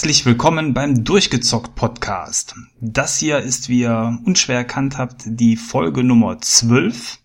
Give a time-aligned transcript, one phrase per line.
[0.00, 2.54] Herzlich willkommen beim Durchgezockt Podcast.
[2.80, 7.18] Das hier ist, wie ihr unschwer erkannt habt, die Folge Nummer 12.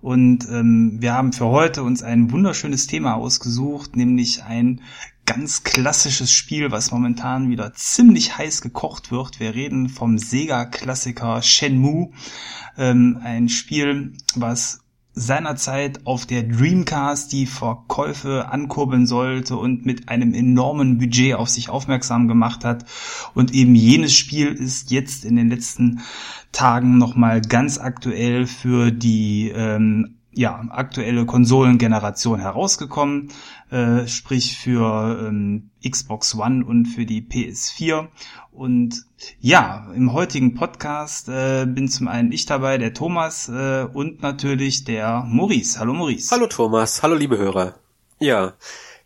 [0.00, 4.80] Und ähm, wir haben für heute uns ein wunderschönes Thema ausgesucht, nämlich ein
[5.26, 9.40] ganz klassisches Spiel, was momentan wieder ziemlich heiß gekocht wird.
[9.40, 12.12] Wir reden vom Sega-Klassiker Shenmue.
[12.78, 14.83] Ähm, ein Spiel, was
[15.14, 21.68] seinerzeit auf der Dreamcast die Verkäufe ankurbeln sollte und mit einem enormen Budget auf sich
[21.68, 22.84] aufmerksam gemacht hat.
[23.34, 26.00] Und eben jenes Spiel ist jetzt in den letzten
[26.50, 33.28] Tagen nochmal ganz aktuell für die ähm, ja, aktuelle Konsolengeneration herausgekommen,
[33.74, 38.06] äh, sprich für ähm, Xbox One und für die PS4.
[38.52, 39.04] Und
[39.40, 44.84] ja, im heutigen Podcast äh, bin zum einen ich dabei, der Thomas äh, und natürlich
[44.84, 45.80] der Maurice.
[45.80, 46.30] Hallo Maurice.
[46.30, 47.74] Hallo Thomas, hallo liebe Hörer.
[48.20, 48.54] Ja,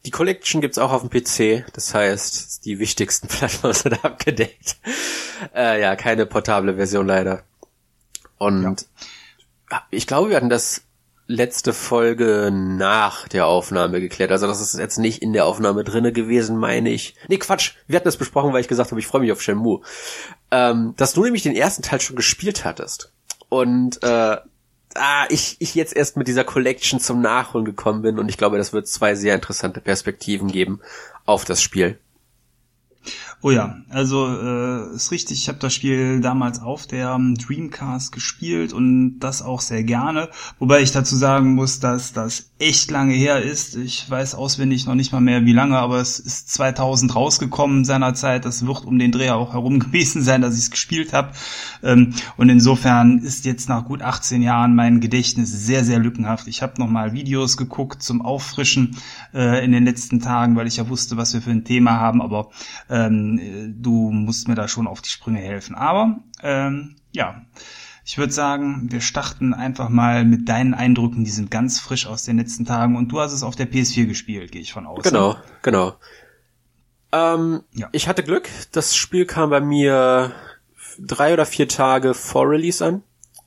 [0.04, 4.76] die Collection gibt's auch auf dem PC, das heißt, die wichtigsten Plattformen sind abgedeckt.
[5.54, 7.42] Äh, ja, keine portable Version leider.
[8.36, 8.86] Und
[9.70, 9.82] ja.
[9.90, 10.82] ich glaube, wir hatten das
[11.28, 14.32] letzte Folge nach der Aufnahme geklärt.
[14.32, 17.14] Also das ist jetzt nicht in der Aufnahme drinne gewesen, meine ich.
[17.28, 17.74] Nee, Quatsch.
[17.86, 19.82] Wir hatten das besprochen, weil ich gesagt habe, ich freue mich auf Shenmue.
[20.50, 23.12] Ähm, dass du nämlich den ersten Teil schon gespielt hattest.
[23.50, 24.36] Und äh,
[24.94, 28.56] ah, ich, ich jetzt erst mit dieser Collection zum Nachholen gekommen bin und ich glaube,
[28.56, 30.80] das wird zwei sehr interessante Perspektiven geben
[31.26, 31.98] auf das Spiel.
[33.40, 38.10] Oh ja, also äh, ist richtig, ich habe das Spiel damals auf der ähm, Dreamcast
[38.10, 40.28] gespielt und das auch sehr gerne.
[40.58, 43.76] Wobei ich dazu sagen muss, dass das echt lange her ist.
[43.76, 48.44] Ich weiß auswendig noch nicht mal mehr wie lange, aber es ist 2000 rausgekommen seinerzeit.
[48.44, 51.32] Das wird um den Dreh auch herum gewesen sein, dass ich es gespielt habe.
[51.82, 56.48] Ähm, und insofern ist jetzt nach gut 18 Jahren mein Gedächtnis sehr, sehr lückenhaft.
[56.48, 58.96] Ich habe noch mal Videos geguckt zum Auffrischen
[59.32, 62.20] äh, in den letzten Tagen, weil ich ja wusste, was wir für ein Thema haben.
[62.20, 62.50] Aber
[62.90, 65.76] ähm, äh, du musst mir da schon auf die Sprünge helfen.
[65.76, 67.42] Aber ähm, ja,
[68.08, 71.24] ich würde sagen, wir starten einfach mal mit deinen Eindrücken.
[71.24, 74.06] Die sind ganz frisch aus den letzten Tagen und du hast es auf der PS4
[74.06, 75.02] gespielt, gehe ich von aus.
[75.02, 75.94] Genau, genau.
[77.12, 77.90] Ähm, ja.
[77.92, 78.48] Ich hatte Glück.
[78.72, 80.32] Das Spiel kam bei mir
[80.98, 83.02] drei oder vier Tage vor Release an.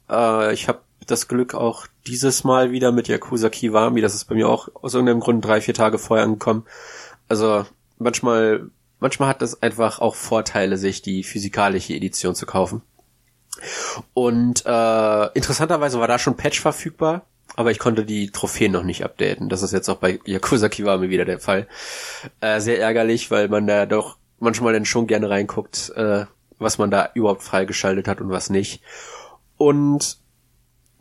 [0.07, 3.99] Äh, ich habe das Glück auch dieses Mal wieder mit Yakuza Kiwami.
[3.99, 6.67] Das ist bei mir auch aus irgendeinem Grund drei, vier Tage vorher angekommen.
[7.27, 7.65] Also
[7.97, 8.69] manchmal
[8.99, 12.83] manchmal hat es einfach auch Vorteile, sich die physikalische Edition zu kaufen.
[14.13, 17.25] Und äh, interessanterweise war da schon Patch verfügbar,
[17.55, 19.49] aber ich konnte die Trophäen noch nicht updaten.
[19.49, 21.67] Das ist jetzt auch bei Yakuza Kiwami wieder der Fall.
[22.39, 26.25] Äh, sehr ärgerlich, weil man da doch manchmal dann schon gerne reinguckt, äh,
[26.59, 28.81] was man da überhaupt freigeschaltet hat und was nicht.
[29.57, 30.17] Und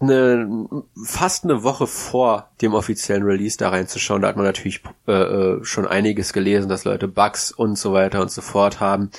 [0.01, 4.23] eine, fast eine Woche vor dem offiziellen Release da reinzuschauen.
[4.23, 8.21] Da hat man natürlich äh, äh, schon einiges gelesen, dass Leute Bugs und so weiter
[8.23, 9.11] und so fort haben.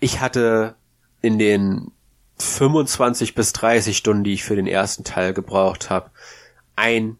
[0.00, 0.74] Ich hatte
[1.20, 1.92] in den
[2.38, 6.10] 25 bis 30 Stunden, die ich für den ersten Teil gebraucht habe,
[6.76, 7.18] ein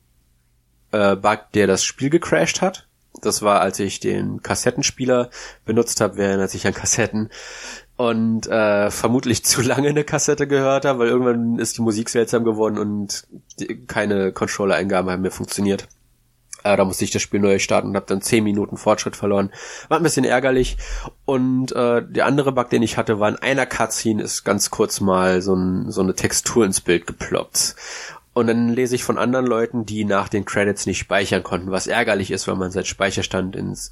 [0.92, 2.86] äh, Bug, der das Spiel gecrashed hat.
[3.20, 5.30] Das war, als ich den Kassettenspieler
[5.64, 7.30] benutzt habe, während ich an Kassetten
[7.96, 12.44] und äh, vermutlich zu lange eine Kassette gehört habe, weil irgendwann ist die Musik seltsam
[12.44, 13.26] geworden und
[13.58, 15.88] die, keine Controller-Eingaben haben mehr funktioniert.
[16.64, 19.50] Äh, da musste ich das Spiel neu starten und habe dann zehn Minuten Fortschritt verloren.
[19.88, 20.76] War ein bisschen ärgerlich.
[21.24, 25.00] Und äh, der andere Bug, den ich hatte, war in einer Cutscene ist ganz kurz
[25.00, 27.76] mal so, ein, so eine Textur ins Bild geploppt.
[28.34, 31.88] Und dann lese ich von anderen Leuten, die nach den Credits nicht speichern konnten, was
[31.88, 33.90] ärgerlich ist, weil man seit Speicherstand ins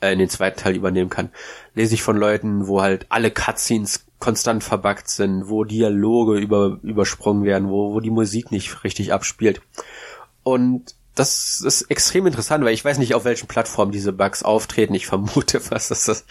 [0.00, 1.30] äh, in den zweiten Teil übernehmen kann,
[1.74, 7.44] lese ich von Leuten, wo halt alle Cutscenes konstant verbuggt sind, wo Dialoge über, übersprungen
[7.44, 9.60] werden, wo, wo die Musik nicht richtig abspielt.
[10.42, 14.94] Und das ist extrem interessant, weil ich weiß nicht, auf welchen Plattformen diese Bugs auftreten.
[14.94, 16.24] Ich vermute fast, dass das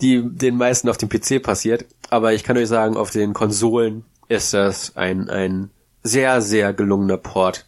[0.00, 1.84] die, den meisten auf dem PC passiert.
[2.10, 5.70] Aber ich kann euch sagen, auf den Konsolen ist das ein, ein
[6.02, 7.66] sehr, sehr gelungener Port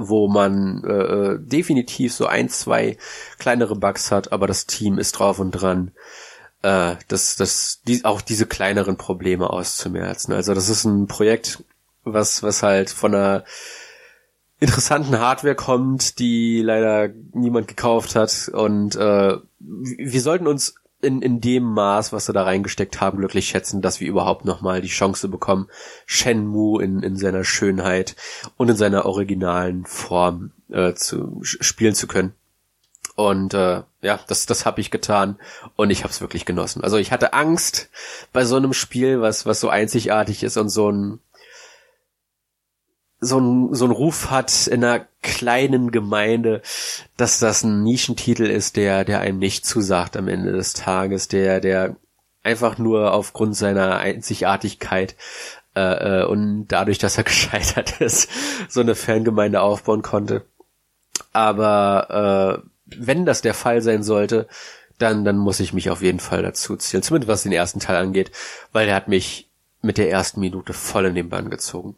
[0.00, 2.96] wo man äh, äh, definitiv so ein, zwei
[3.38, 5.90] kleinere Bugs hat, aber das Team ist drauf und dran,
[6.62, 10.32] äh, das, das, die, auch diese kleineren Probleme auszumerzen.
[10.32, 11.64] Also das ist ein Projekt,
[12.04, 13.44] was, was halt von einer
[14.60, 21.40] interessanten Hardware kommt, die leider niemand gekauft hat und äh, wir sollten uns in, in
[21.40, 25.28] dem Maß, was sie da reingesteckt haben, glücklich schätzen, dass wir überhaupt nochmal die Chance
[25.28, 25.68] bekommen,
[26.06, 28.16] Shenmue in, in seiner Schönheit
[28.56, 32.34] und in seiner originalen Form äh, zu spielen zu können.
[33.14, 35.38] Und äh, ja, das, das habe ich getan
[35.74, 36.84] und ich habe es wirklich genossen.
[36.84, 37.90] Also ich hatte Angst
[38.32, 41.18] bei so einem Spiel, was, was so einzigartig ist und so ein
[43.20, 46.62] so ein, so ein Ruf hat in einer kleinen Gemeinde,
[47.16, 51.60] dass das ein Nischentitel ist, der, der einem nicht zusagt am Ende des Tages, der,
[51.60, 51.96] der
[52.42, 55.16] einfach nur aufgrund seiner Einzigartigkeit
[55.74, 58.30] äh, äh und dadurch, dass er gescheitert ist,
[58.68, 60.44] so eine Fangemeinde aufbauen konnte.
[61.32, 64.46] Aber äh, wenn das der Fall sein sollte,
[64.98, 67.96] dann, dann muss ich mich auf jeden Fall dazu zählen, zumindest was den ersten Teil
[67.96, 68.32] angeht,
[68.72, 69.48] weil er hat mich
[69.80, 71.96] mit der ersten Minute voll in den Bann gezogen.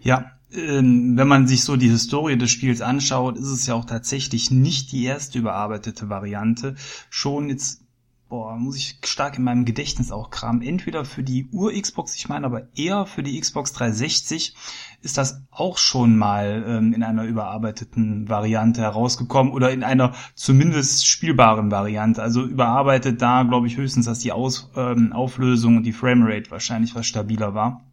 [0.00, 3.84] Ja, ähm, wenn man sich so die Historie des Spiels anschaut, ist es ja auch
[3.84, 6.74] tatsächlich nicht die erste überarbeitete Variante.
[7.08, 7.82] Schon jetzt,
[8.28, 10.62] boah, muss ich stark in meinem Gedächtnis auch kramen.
[10.62, 14.54] Entweder für die Ur-Xbox, ich meine aber eher für die Xbox 360
[15.00, 21.06] ist das auch schon mal ähm, in einer überarbeiteten Variante herausgekommen oder in einer zumindest
[21.06, 22.22] spielbaren Variante.
[22.22, 26.94] Also überarbeitet da, glaube ich, höchstens, dass die Aus, ähm, Auflösung und die Framerate wahrscheinlich
[26.94, 27.91] was stabiler war.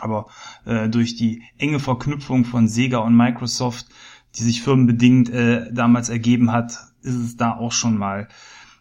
[0.00, 0.26] Aber
[0.64, 3.86] äh, durch die enge Verknüpfung von Sega und Microsoft,
[4.36, 6.72] die sich firmenbedingt äh, damals ergeben hat,
[7.02, 8.28] ist es da auch schon mal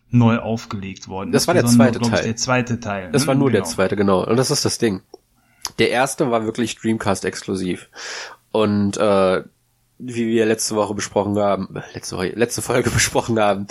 [0.09, 1.31] neu aufgelegt worden.
[1.31, 2.19] Das war der zweite Teil.
[2.19, 3.11] Ich, der zweite Teil.
[3.11, 3.27] Das ne?
[3.29, 3.63] war nur genau.
[3.63, 4.25] der zweite, genau.
[4.25, 5.01] Und das ist das Ding.
[5.79, 7.89] Der erste war wirklich Dreamcast exklusiv.
[8.51, 9.43] Und äh,
[9.97, 13.67] wie wir letzte Woche besprochen haben, letzte, Woche, letzte Folge besprochen haben,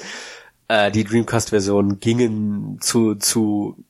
[0.68, 3.84] äh, die Dreamcast-Versionen gingen zu, zu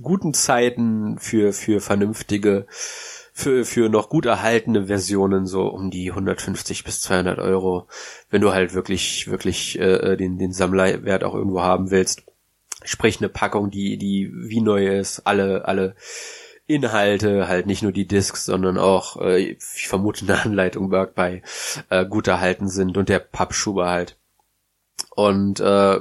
[0.00, 2.66] guten Zeiten für, für vernünftige,
[3.32, 7.86] für, für noch gut erhaltene Versionen so um die 150 bis 200 Euro,
[8.30, 12.22] wenn du halt wirklich, wirklich äh, den, den Sammlerwert auch irgendwo haben willst.
[12.84, 15.94] Sprich eine Packung, die, die wie neu ist, alle, alle
[16.66, 21.42] Inhalte, halt nicht nur die Discs, sondern auch, äh, ich vermute, eine Anleitung bei
[21.90, 24.16] äh, gut erhalten sind und der Pappschuber halt.
[25.14, 26.00] Und äh,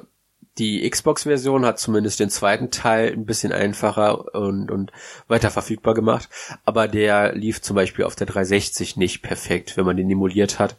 [0.57, 4.91] die Xbox-Version hat zumindest den zweiten Teil ein bisschen einfacher und, und
[5.27, 6.29] weiter verfügbar gemacht,
[6.63, 10.75] aber der lief zum Beispiel auf der 360 nicht perfekt, wenn man den emuliert hat.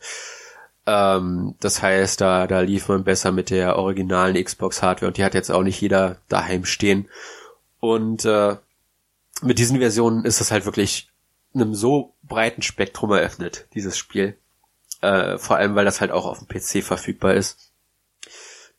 [0.86, 5.34] Ähm, das heißt, da, da lief man besser mit der originalen Xbox-Hardware und die hat
[5.34, 7.08] jetzt auch nicht jeder daheim stehen.
[7.80, 8.56] Und äh,
[9.42, 11.08] mit diesen Versionen ist es halt wirklich
[11.54, 14.36] einem so breiten Spektrum eröffnet, dieses Spiel.
[15.00, 17.72] Äh, vor allem, weil das halt auch auf dem PC verfügbar ist.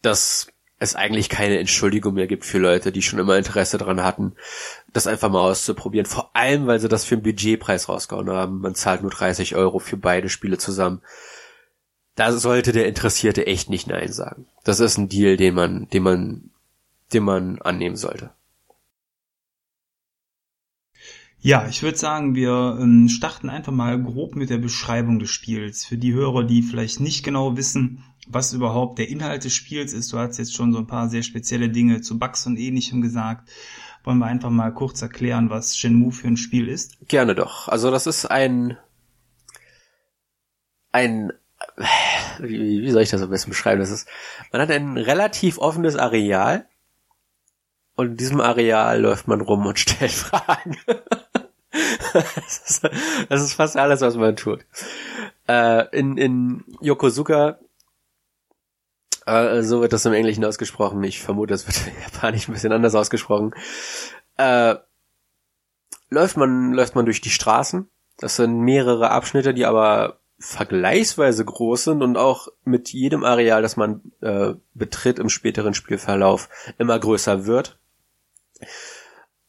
[0.01, 4.33] Das es eigentlich keine Entschuldigung mehr gibt für Leute, die schon immer Interesse daran hatten,
[4.91, 6.05] das einfach mal auszuprobieren.
[6.05, 8.59] Vor allem, weil sie das für einen Budgetpreis rausgehauen haben.
[8.59, 11.01] Man zahlt nur 30 Euro für beide Spiele zusammen.
[12.15, 14.47] Da sollte der Interessierte echt nicht Nein sagen.
[14.63, 16.49] Das ist ein Deal, den man, den man,
[17.13, 18.31] den man annehmen sollte.
[21.45, 25.85] Ja, ich würde sagen, wir ähm, starten einfach mal grob mit der Beschreibung des Spiels.
[25.85, 30.11] Für die Hörer, die vielleicht nicht genau wissen, was überhaupt der Inhalt des Spiels ist.
[30.11, 33.49] Du hast jetzt schon so ein paar sehr spezielle Dinge zu Bugs und ähnlichem gesagt.
[34.03, 37.07] Wollen wir einfach mal kurz erklären, was Shenmue für ein Spiel ist?
[37.07, 37.67] Gerne doch.
[37.67, 38.77] Also das ist ein
[40.91, 41.33] ein
[42.39, 43.79] wie, wie soll ich das am besten beschreiben?
[43.79, 44.07] Das ist
[44.51, 46.67] man hat ein relativ offenes Areal
[47.95, 50.77] und in diesem Areal läuft man rum und stellt Fragen.
[52.13, 52.89] das, ist,
[53.29, 54.65] das ist fast alles, was man tut.
[55.47, 57.59] Äh, in, in Yokosuka
[59.25, 61.03] äh, so wird das im Englischen ausgesprochen.
[61.03, 63.53] Ich vermute, es wird im Japanisch ein bisschen anders ausgesprochen.
[64.37, 64.75] Äh,
[66.09, 67.89] läuft man, läuft man durch die Straßen.
[68.17, 73.77] Das sind mehrere Abschnitte, die aber vergleichsweise groß sind und auch mit jedem Areal, das
[73.77, 77.79] man äh, betritt im späteren Spielverlauf, immer größer wird.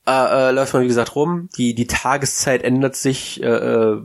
[0.07, 1.49] Äh, äh, läuft man wie gesagt rum.
[1.57, 4.03] Die die Tageszeit ändert sich äh, äh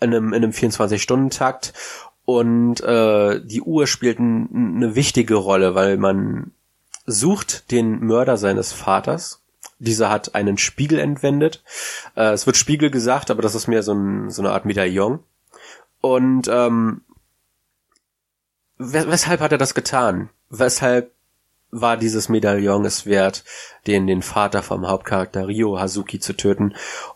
[0.00, 1.74] in einem, in einem 24-Stunden-Takt
[2.24, 6.52] und äh, die Uhr spielt ein, eine wichtige Rolle, weil man
[7.06, 9.42] sucht den Mörder seines Vaters.
[9.78, 11.64] Dieser hat einen Spiegel entwendet.
[12.14, 15.18] Äh, es wird Spiegel gesagt, aber das ist mehr so, ein, so eine Art Medaillon.
[16.00, 17.02] Und ähm,
[18.78, 20.30] weshalb hat er das getan?
[20.50, 21.12] Weshalb
[21.70, 23.44] war dieses Medaillon es wert,
[23.86, 26.74] den, den Vater vom Hauptcharakter Ryo Hazuki zu töten?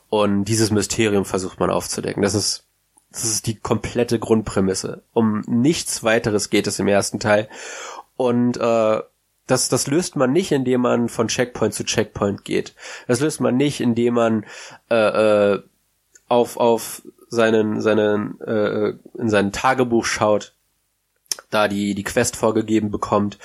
[0.09, 2.23] Und dieses Mysterium versucht man aufzudecken.
[2.23, 2.66] Das ist
[3.17, 5.03] das ist die komplette Grundprämisse.
[5.15, 7.49] Um nichts weiteres geht es im ersten Teil.
[8.17, 9.01] Und äh,
[9.47, 12.75] das, das löst man nicht, indem man von Checkpoint zu Checkpoint geht.
[13.07, 14.45] Das löst man nicht, indem man
[14.91, 15.63] äh, äh,
[16.29, 20.53] auf, auf seinen, seinen, äh, in sein Tagebuch schaut,
[21.51, 23.39] da die, die Quest vorgegeben bekommt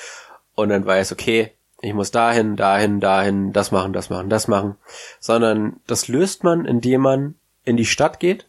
[0.54, 4.76] und dann weiß, okay, ich muss dahin, dahin, dahin, das machen, das machen, das machen.
[5.22, 8.48] Sondern das löst man, indem man in die Stadt geht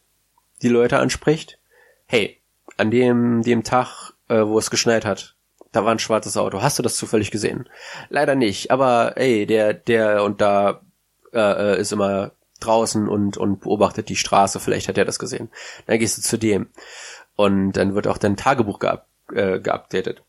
[0.62, 1.58] die Leute anspricht,
[2.06, 2.40] hey,
[2.76, 5.36] an dem, dem Tag, äh, wo es geschneit hat,
[5.72, 6.62] da war ein schwarzes Auto.
[6.62, 7.68] Hast du das zufällig gesehen?
[8.08, 10.82] Leider nicht, aber ey, der, der und da
[11.32, 11.38] äh,
[11.74, 15.50] äh ist immer draußen und, und beobachtet die Straße, vielleicht hat er das gesehen.
[15.86, 16.68] Dann gehst du zu dem.
[17.34, 20.22] Und dann wird auch dein Tagebuch geab, äh, geupdatet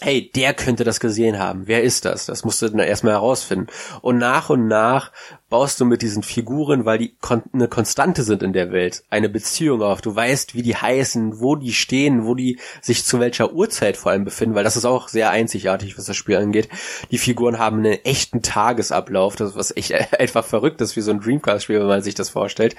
[0.00, 1.66] hey, der könnte das gesehen haben.
[1.66, 2.26] Wer ist das?
[2.26, 3.66] Das musst du dann erstmal herausfinden.
[4.00, 5.12] Und nach und nach
[5.50, 9.28] baust du mit diesen Figuren, weil die kon eine Konstante sind in der Welt, eine
[9.28, 10.00] Beziehung auf.
[10.00, 14.12] Du weißt, wie die heißen, wo die stehen, wo die sich zu welcher Uhrzeit vor
[14.12, 16.68] allem befinden, weil das ist auch sehr einzigartig, was das Spiel angeht.
[17.10, 21.20] Die Figuren haben einen echten Tagesablauf, das was echt einfach verrückt ist wie so ein
[21.20, 22.76] Dreamcast-Spiel, wenn man sich das vorstellt.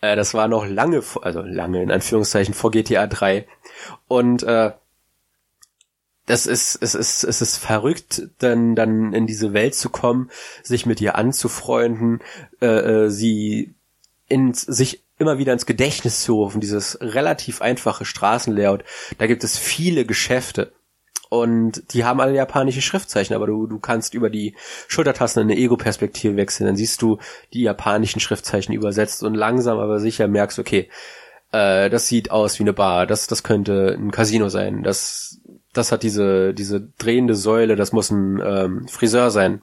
[0.00, 3.46] Äh, das war noch lange, also lange in Anführungszeichen vor GTA 3.
[4.08, 4.72] Und äh,
[6.30, 10.30] das ist, es ist, es ist verrückt, dann, dann in diese Welt zu kommen,
[10.62, 12.20] sich mit ihr anzufreunden,
[12.60, 13.74] äh, äh, sie
[14.28, 18.84] in, sich immer wieder ins Gedächtnis zu rufen, dieses relativ einfache Straßenlayout.
[19.18, 20.72] Da gibt es viele Geschäfte.
[21.30, 24.54] Und die haben alle japanische Schriftzeichen, aber du, du kannst über die
[24.88, 26.66] Schultertasten in eine Ego-Perspektive wechseln.
[26.66, 27.18] Dann siehst du
[27.52, 30.88] die japanischen Schriftzeichen übersetzt und langsam aber sicher merkst, okay,
[31.52, 35.39] äh, das sieht aus wie eine Bar, das, das könnte ein Casino sein, das
[35.72, 39.62] das hat diese, diese drehende Säule, das muss ein ähm, Friseur sein.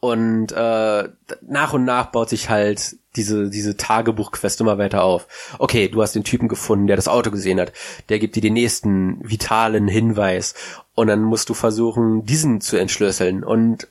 [0.00, 1.08] Und äh,
[1.42, 5.28] nach und nach baut sich halt diese, diese Tagebuchquest immer weiter auf.
[5.58, 7.72] Okay, du hast den Typen gefunden, der das Auto gesehen hat.
[8.08, 10.54] Der gibt dir den nächsten vitalen Hinweis.
[10.94, 13.44] Und dann musst du versuchen, diesen zu entschlüsseln.
[13.44, 13.88] Und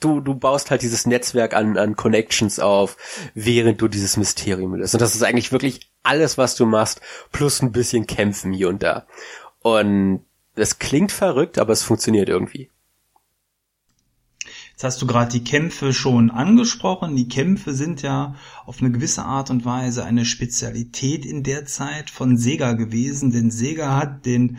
[0.00, 2.96] du, du baust halt dieses Netzwerk an, an Connections auf,
[3.34, 4.94] während du dieses Mysterium löst.
[4.94, 7.00] Und das ist eigentlich wirklich alles, was du machst,
[7.32, 9.06] plus ein bisschen kämpfen hier und da.
[9.66, 10.20] Und
[10.54, 12.70] es klingt verrückt, aber es funktioniert irgendwie.
[14.70, 17.16] Jetzt hast du gerade die Kämpfe schon angesprochen.
[17.16, 22.10] Die Kämpfe sind ja auf eine gewisse Art und Weise eine Spezialität in der Zeit
[22.10, 24.58] von Sega gewesen, denn Sega hat den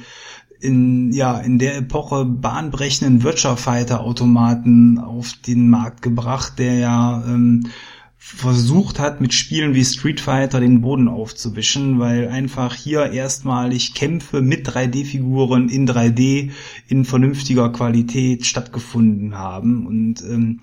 [0.60, 7.24] in, ja, in der Epoche bahnbrechenden Virtua Fighter Automaten auf den Markt gebracht, der ja
[7.26, 7.70] ähm,
[8.18, 14.42] versucht hat, mit Spielen wie Street Fighter den Boden aufzuwischen, weil einfach hier erstmalig Kämpfe
[14.42, 16.52] mit 3D-Figuren in 3D
[16.88, 19.86] in vernünftiger Qualität stattgefunden haben.
[19.86, 20.60] Und ähm,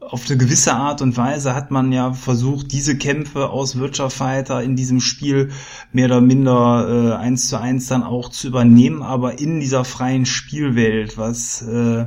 [0.00, 4.62] auf eine gewisse Art und Weise hat man ja versucht, diese Kämpfe aus Virtua Fighter
[4.62, 5.50] in diesem Spiel
[5.92, 10.26] mehr oder minder äh, eins zu eins dann auch zu übernehmen, aber in dieser freien
[10.26, 12.06] Spielwelt, was äh,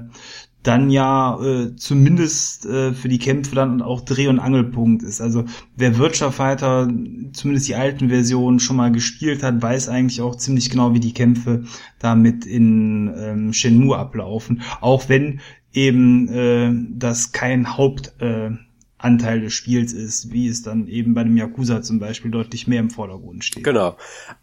[0.69, 5.19] dann ja äh, zumindest äh, für die Kämpfe dann auch Dreh- und Angelpunkt ist.
[5.19, 5.45] Also
[5.75, 6.87] wer Virtua Fighter
[7.33, 11.15] zumindest die alten Versionen schon mal gespielt hat, weiß eigentlich auch ziemlich genau, wie die
[11.15, 11.63] Kämpfe
[11.97, 14.61] damit in ähm, Shenmue ablaufen.
[14.79, 15.41] Auch wenn
[15.73, 18.57] eben äh, das kein Hauptanteil äh,
[18.99, 22.81] Anteil des Spiels ist, wie es dann eben bei dem Yakuza zum Beispiel deutlich mehr
[22.81, 23.63] im Vordergrund steht.
[23.63, 23.97] Genau.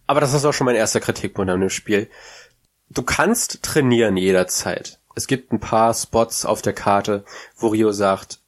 [0.06, 2.09] Aber das ist auch schon mein erster Kritikpunkt an dem Spiel.
[2.88, 7.25] Du kannst trainieren jederzeit es gibt ein paar Spots auf der Karte,
[7.56, 8.38] wo Rio sagt,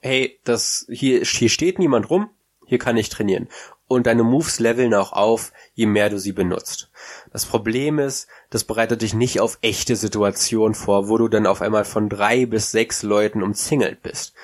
[0.00, 2.30] hey, das, hier, hier steht niemand rum,
[2.66, 3.48] hier kann ich trainieren.
[3.88, 6.90] Und deine Moves leveln auch auf, je mehr du sie benutzt.
[7.32, 11.62] Das Problem ist, das bereitet dich nicht auf echte Situationen vor, wo du dann auf
[11.62, 14.34] einmal von drei bis sechs Leuten umzingelt bist.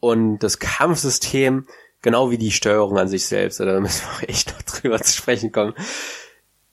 [0.00, 1.66] Und das Kampfsystem,
[2.02, 5.50] genau wie die Steuerung an sich selbst, da müssen wir echt noch drüber zu sprechen
[5.50, 5.72] kommen,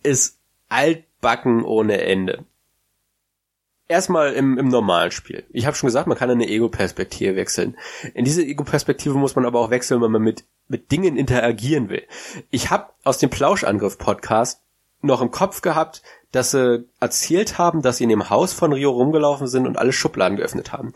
[0.03, 0.37] ist
[0.67, 2.43] altbacken ohne Ende
[3.89, 5.43] erstmal im, im normalen Spiel.
[5.49, 7.75] Ich habe schon gesagt, man kann eine Ego-Perspektive wechseln.
[8.13, 12.03] In diese Ego-Perspektive muss man aber auch wechseln, wenn man mit, mit Dingen interagieren will.
[12.51, 14.61] Ich habe aus dem Plauschangriff-Podcast
[15.01, 18.91] noch im Kopf gehabt, dass sie erzählt haben, dass sie in dem Haus von Rio
[18.91, 20.93] rumgelaufen sind und alle Schubladen geöffnet haben.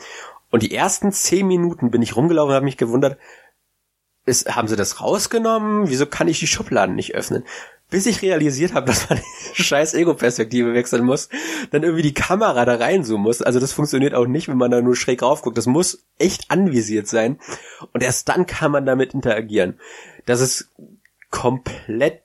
[0.51, 3.17] Und die ersten zehn Minuten bin ich rumgelaufen und habe mich gewundert,
[4.25, 5.89] ist, haben sie das rausgenommen?
[5.89, 7.43] Wieso kann ich die Schubladen nicht öffnen?
[7.89, 11.29] Bis ich realisiert habe, dass man die scheiß Ego-Perspektive wechseln muss,
[11.71, 13.41] dann irgendwie die Kamera da reinzoomen muss.
[13.41, 15.57] Also das funktioniert auch nicht, wenn man da nur schräg raufguckt.
[15.57, 17.39] Das muss echt anvisiert sein.
[17.91, 19.79] Und erst dann kann man damit interagieren.
[20.25, 20.69] Das ist
[21.29, 22.23] komplett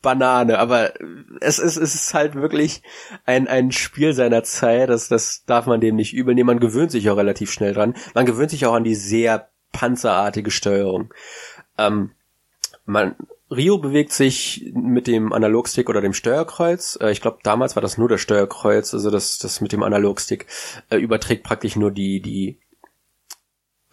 [0.00, 0.92] Banane, aber
[1.40, 2.82] es ist, es ist halt wirklich
[3.26, 6.46] ein, ein Spiel seiner Zeit, das, das darf man dem nicht übel nehmen.
[6.46, 7.94] Man gewöhnt sich auch relativ schnell dran.
[8.14, 11.12] Man gewöhnt sich auch an die sehr panzerartige Steuerung.
[11.78, 12.12] Ähm,
[12.84, 13.16] man,
[13.50, 16.98] Rio bewegt sich mit dem Analogstick oder dem Steuerkreuz.
[17.00, 20.46] Äh, ich glaube, damals war das nur das Steuerkreuz, also das, das mit dem Analogstick
[20.90, 22.58] äh, überträgt praktisch nur die, die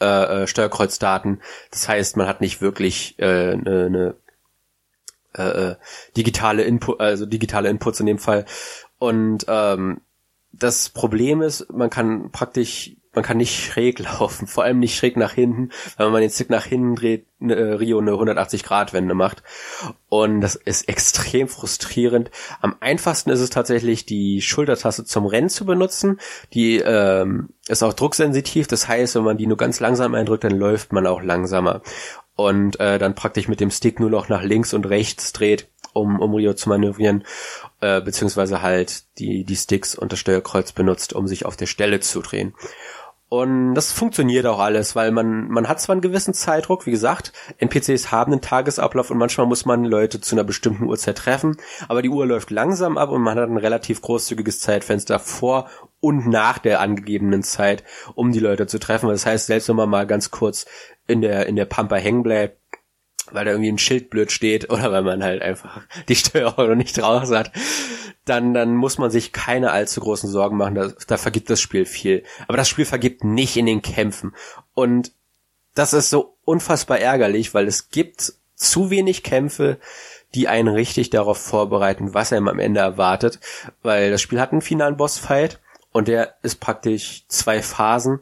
[0.01, 1.41] äh, äh Steuerkreuzdaten.
[1.71, 4.15] Das heißt, man hat nicht wirklich eine,
[5.38, 5.75] äh, äh,
[6.15, 8.45] digitale Input, also digitale Inputs in dem Fall.
[9.00, 10.01] Und ähm,
[10.53, 15.17] das Problem ist, man kann praktisch man kann nicht schräg laufen, vor allem nicht schräg
[15.17, 19.13] nach hinten, weil man den Stick nach hinten dreht, äh, Rio eine 180 Grad Wende
[19.13, 19.43] macht.
[20.10, 22.31] Und das ist extrem frustrierend.
[22.62, 26.19] Am einfachsten ist es tatsächlich, die Schultertaste zum Rennen zu benutzen.
[26.53, 30.57] Die ähm, ist auch drucksensitiv, das heißt, wenn man die nur ganz langsam eindrückt, dann
[30.57, 31.81] läuft man auch langsamer.
[32.36, 36.19] Und äh, dann praktisch mit dem Stick nur noch nach links und rechts dreht, um,
[36.19, 37.24] um Rio zu manövrieren,
[37.79, 42.01] äh, beziehungsweise halt die, die Sticks und das Steuerkreuz benutzt, um sich auf der Stelle
[42.01, 42.53] zu drehen.
[43.36, 47.34] Und das funktioniert auch alles, weil man, man hat zwar einen gewissen Zeitdruck, wie gesagt,
[47.58, 51.58] NPCs haben einen Tagesablauf und manchmal muss man Leute zu einer bestimmten Uhrzeit treffen,
[51.89, 55.68] aber die Uhr läuft langsam ab und man hat ein relativ großzügiges Zeitfenster vor
[56.00, 59.10] und nach der angegebenen Zeit, um die Leute zu treffen.
[59.10, 60.65] Das heißt, selbst wenn man mal ganz kurz
[61.06, 62.58] in der, in der Pampa hängen bleibt,
[63.32, 66.75] weil da irgendwie ein Schild blöd steht oder weil man halt einfach die Steuerung noch
[66.75, 67.51] nicht raus hat,
[68.25, 70.75] dann, dann muss man sich keine allzu großen Sorgen machen.
[70.75, 72.24] Da, da vergibt das Spiel viel.
[72.48, 74.36] Aber das Spiel vergibt nicht in den Kämpfen.
[74.74, 75.12] Und
[75.75, 79.77] das ist so unfassbar ärgerlich, weil es gibt zu wenig Kämpfe,
[80.34, 83.39] die einen richtig darauf vorbereiten, was einem am Ende erwartet.
[83.84, 85.60] Weil das Spiel hat einen finalen Bossfight
[85.91, 88.22] und der ist praktisch zwei Phasen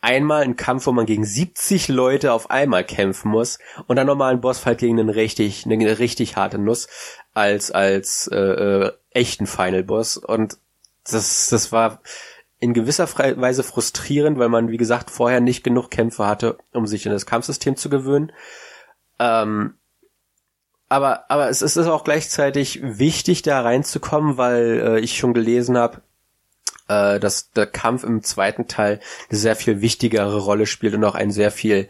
[0.00, 4.32] einmal ein Kampf, wo man gegen 70 Leute auf einmal kämpfen muss und dann nochmal
[4.32, 6.88] ein Bossfight gegen einen richtig, eine richtig harte Nuss
[7.34, 10.58] als als äh, äh, echten Final Boss und
[11.04, 12.00] das das war
[12.60, 17.06] in gewisser Weise frustrierend, weil man wie gesagt vorher nicht genug Kämpfe hatte, um sich
[17.06, 18.32] in das Kampfsystem zu gewöhnen.
[19.20, 19.74] Ähm,
[20.88, 26.02] aber aber es ist auch gleichzeitig wichtig da reinzukommen, weil äh, ich schon gelesen habe,
[26.88, 31.14] äh, dass der Kampf im zweiten Teil eine sehr viel wichtigere Rolle spielt und auch
[31.14, 31.88] ein sehr viel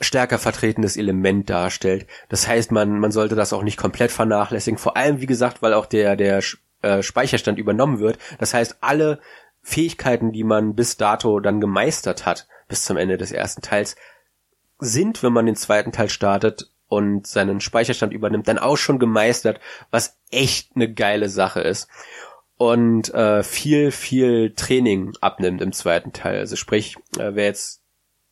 [0.00, 2.06] stärker vertretenes Element darstellt.
[2.28, 4.78] Das heißt, man, man sollte das auch nicht komplett vernachlässigen.
[4.78, 6.42] Vor allem, wie gesagt, weil auch der, der
[6.82, 8.18] äh, Speicherstand übernommen wird.
[8.38, 9.20] Das heißt, alle
[9.62, 13.96] Fähigkeiten, die man bis dato dann gemeistert hat, bis zum Ende des ersten Teils,
[14.78, 19.60] sind, wenn man den zweiten Teil startet und seinen Speicherstand übernimmt, dann auch schon gemeistert,
[19.90, 21.88] was echt eine geile Sache ist
[22.56, 26.38] und äh, viel, viel Training abnimmt im zweiten Teil.
[26.38, 27.82] Also sprich, äh, wer jetzt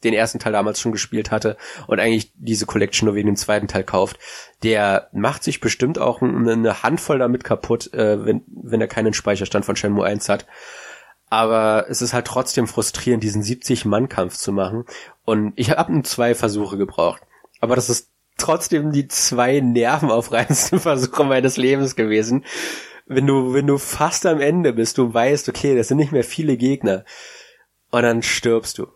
[0.02, 1.56] den ersten Teil damals schon gespielt hatte
[1.86, 4.18] und eigentlich diese Collection nur wegen dem zweiten Teil kauft,
[4.62, 9.64] der macht sich bestimmt auch eine Handvoll damit kaputt, äh, wenn, wenn er keinen Speicherstand
[9.64, 10.46] von Shenmue 1 hat.
[11.30, 14.84] Aber es ist halt trotzdem frustrierend, diesen 70-Mann-Kampf zu machen.
[15.24, 17.22] Und ich habe nur zwei Versuche gebraucht.
[17.60, 22.44] Aber das ist trotzdem die zwei nervenaufreibendsten Versuche meines Lebens gewesen
[23.06, 26.24] wenn du, wenn du fast am Ende bist, du weißt, okay, das sind nicht mehr
[26.24, 27.04] viele Gegner.
[27.90, 28.86] Und dann stirbst du.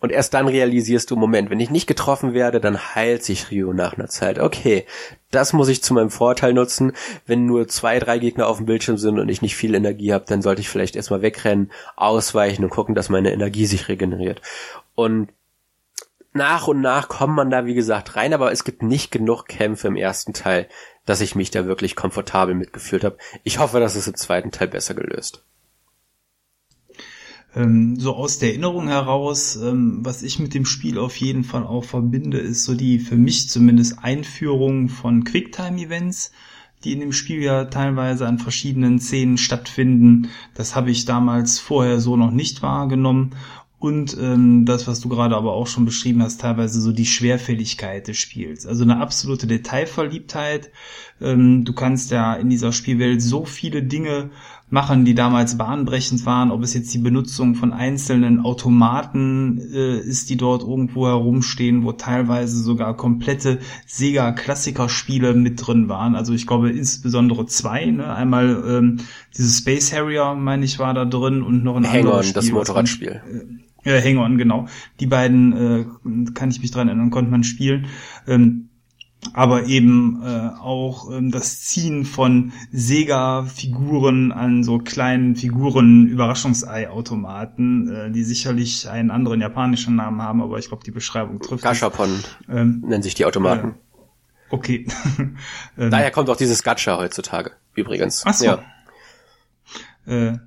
[0.00, 3.72] Und erst dann realisierst du, Moment, wenn ich nicht getroffen werde, dann heilt sich Rio
[3.72, 4.38] nach einer Zeit.
[4.38, 4.86] Okay,
[5.32, 6.92] das muss ich zu meinem Vorteil nutzen.
[7.26, 10.24] Wenn nur zwei, drei Gegner auf dem Bildschirm sind und ich nicht viel Energie habe,
[10.28, 14.40] dann sollte ich vielleicht erstmal wegrennen, ausweichen und gucken, dass meine Energie sich regeneriert.
[14.94, 15.30] Und
[16.38, 19.88] nach und nach kommt man da, wie gesagt, rein, aber es gibt nicht genug Kämpfe
[19.88, 20.68] im ersten Teil,
[21.04, 23.18] dass ich mich da wirklich komfortabel mitgefühlt habe.
[23.44, 25.44] Ich hoffe, dass es im zweiten Teil besser gelöst.
[27.54, 31.66] Ähm, so aus der Erinnerung heraus, ähm, was ich mit dem Spiel auf jeden Fall
[31.66, 36.32] auch verbinde, ist so die für mich zumindest Einführung von Quicktime-Events,
[36.84, 40.30] die in dem Spiel ja teilweise an verschiedenen Szenen stattfinden.
[40.54, 43.34] Das habe ich damals vorher so noch nicht wahrgenommen
[43.80, 48.08] und ähm, das, was du gerade aber auch schon beschrieben hast, teilweise so die Schwerfälligkeit
[48.08, 48.66] des Spiels.
[48.66, 50.72] Also eine absolute Detailverliebtheit.
[51.20, 54.30] Ähm, du kannst ja in dieser Spielwelt so viele Dinge
[54.70, 60.28] machen, die damals bahnbrechend waren, ob es jetzt die Benutzung von einzelnen Automaten äh, ist,
[60.28, 66.14] die dort irgendwo herumstehen, wo teilweise sogar komplette Sega-Klassiker-Spiele mit drin waren.
[66.14, 67.86] Also ich glaube insbesondere zwei.
[67.86, 68.12] Ne?
[68.14, 68.96] Einmal ähm,
[69.36, 72.34] dieses Space Harrier, meine ich, war da drin und noch ein Hang anderes Spiel.
[72.34, 73.22] das Motorradspiel.
[73.84, 74.66] Äh, äh, Hang On, genau.
[75.00, 75.84] Die beiden, äh,
[76.34, 77.86] kann ich mich dran erinnern, konnte man spielen.
[78.26, 78.67] Ähm,
[79.32, 88.24] aber eben äh, auch ähm, das Ziehen von Sega-Figuren an so kleinen Figuren-Überraschungsei-Automaten, äh, die
[88.24, 91.64] sicherlich einen anderen japanischen Namen haben, aber ich glaube, die Beschreibung trifft.
[91.64, 93.68] Gashapon ähm, nennen sich die Automaten.
[93.68, 93.72] Äh,
[94.50, 94.86] okay.
[95.78, 98.24] ähm, Daher kommt auch dieses Gacha heutzutage, übrigens.
[98.26, 98.44] Ach so.
[98.44, 98.62] Ja.
[100.06, 100.38] Äh,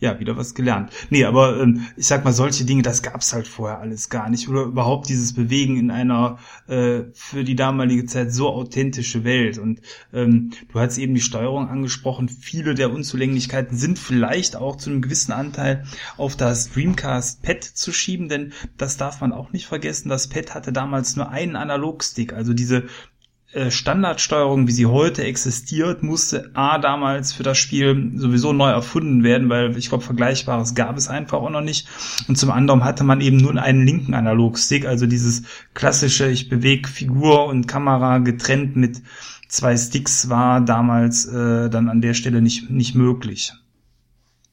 [0.00, 0.90] ja, wieder was gelernt.
[1.10, 4.48] Nee, aber ähm, ich sag mal, solche Dinge, das gab's halt vorher alles gar nicht.
[4.48, 9.58] Oder überhaupt dieses Bewegen in einer äh, für die damalige Zeit so authentische Welt.
[9.58, 9.80] Und
[10.12, 12.28] ähm, du hast eben die Steuerung angesprochen.
[12.28, 15.84] Viele der Unzulänglichkeiten sind vielleicht auch zu einem gewissen Anteil
[16.16, 20.08] auf das Dreamcast Pad zu schieben, denn das darf man auch nicht vergessen.
[20.08, 22.84] Das Pad hatte damals nur einen Analogstick, also diese
[23.68, 29.48] Standardsteuerung, wie sie heute existiert, musste A damals für das Spiel sowieso neu erfunden werden,
[29.48, 31.88] weil ich glaube, Vergleichbares gab es einfach auch noch nicht.
[32.28, 35.42] Und zum anderen hatte man eben nur einen linken Analogstick, also dieses
[35.74, 39.02] klassische, ich bewege Figur und Kamera getrennt mit
[39.48, 43.52] zwei Sticks war damals äh, dann an der Stelle nicht, nicht möglich.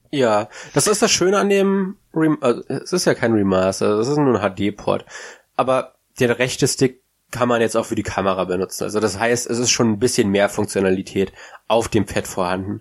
[0.09, 4.07] Ja, das ist das Schöne an dem, Rem also, es ist ja kein Remaster, es
[4.07, 5.05] ist nur ein HD-Port.
[5.55, 8.83] Aber der rechte Stick kann man jetzt auch für die Kamera benutzen.
[8.83, 11.33] Also das heißt, es ist schon ein bisschen mehr Funktionalität
[11.67, 12.79] auf dem Pad vorhanden.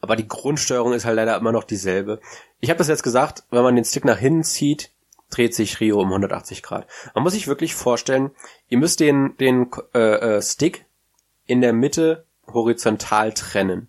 [0.00, 2.20] Aber die Grundsteuerung ist halt leider immer noch dieselbe.
[2.60, 4.90] Ich habe das jetzt gesagt, wenn man den Stick nach hinten zieht,
[5.30, 6.86] dreht sich Rio um 180 Grad.
[7.14, 8.30] Man muss sich wirklich vorstellen,
[8.68, 10.84] ihr müsst den, den äh, äh, Stick
[11.46, 13.88] in der Mitte horizontal trennen.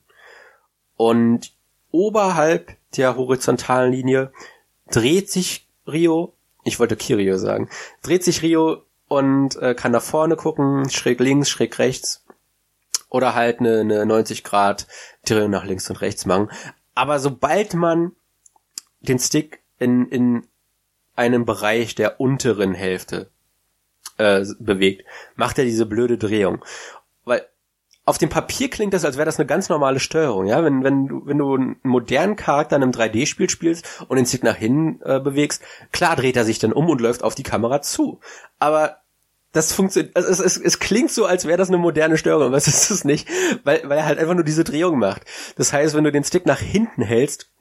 [0.96, 1.54] Und
[1.92, 4.32] oberhalb der horizontalen Linie
[4.92, 7.70] dreht sich Rio, ich wollte Kirio sagen,
[8.02, 12.26] dreht sich Rio und äh, kann nach vorne gucken, schräg links, schräg rechts
[13.10, 14.88] oder halt eine, eine 90 Grad
[15.26, 16.50] Drehung nach links und rechts machen.
[16.96, 18.14] Aber sobald man
[19.02, 20.48] den Stick in, in
[21.16, 23.30] einem Bereich der unteren Hälfte
[24.18, 26.64] äh, bewegt, macht er diese blöde Drehung.
[28.06, 30.64] Auf dem Papier klingt das, als wäre das eine ganz normale Steuerung, ja.
[30.64, 34.44] Wenn, wenn du, wenn du einen modernen Charakter in einem 3D-Spiel spielst und den Stick
[34.44, 37.82] nach hinten äh, bewegst, klar dreht er sich dann um und läuft auf die Kamera
[37.82, 38.20] zu.
[38.60, 38.98] Aber
[39.54, 42.58] das funktioniert, also es, es, es klingt so, als wäre das eine moderne Steuerung, aber
[42.58, 43.30] es ist es nicht,
[43.64, 45.22] weil, weil er halt einfach nur diese Drehung macht.
[45.56, 47.52] Das heißt, wenn du den Stick nach hinten hältst,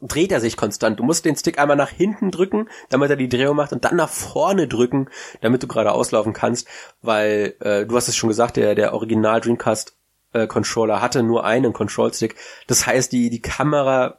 [0.00, 0.98] dreht er sich konstant.
[0.98, 3.96] Du musst den Stick einmal nach hinten drücken, damit er die Drehung macht und dann
[3.96, 5.08] nach vorne drücken,
[5.40, 6.66] damit du gerade auslaufen kannst,
[7.02, 9.94] weil äh, du hast es schon gesagt, der der Original Dreamcast
[10.32, 12.36] äh, Controller hatte nur einen Control Stick.
[12.66, 14.16] Das heißt, die die Kamera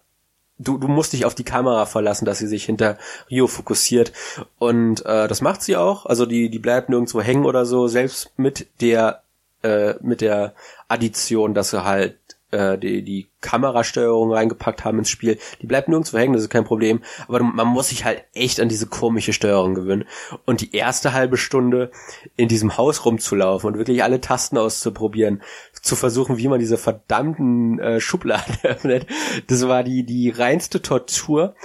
[0.64, 2.98] du, du musst dich auf die Kamera verlassen, dass sie sich hinter
[3.30, 4.12] Rio fokussiert.
[4.60, 6.06] Und äh, das macht sie auch.
[6.06, 9.24] Also die, die bleibt nirgendwo hängen oder so, selbst mit der,
[9.64, 10.54] äh, mit der
[10.88, 12.18] Addition, dass sie halt
[12.52, 15.38] äh, die, die Kamerasteuerung reingepackt haben ins Spiel.
[15.62, 17.02] Die bleibt nirgendwo hängen, das ist kein Problem.
[17.28, 20.06] Aber man muss sich halt echt an diese komische Steuerung gewöhnen.
[20.46, 21.92] Und die erste halbe Stunde
[22.36, 25.42] in diesem Haus rumzulaufen und wirklich alle Tasten auszuprobieren,
[25.82, 29.08] zu versuchen, wie man diese verdammten äh, Schubladen öffnet,
[29.48, 31.56] das war die, die reinste Tortur.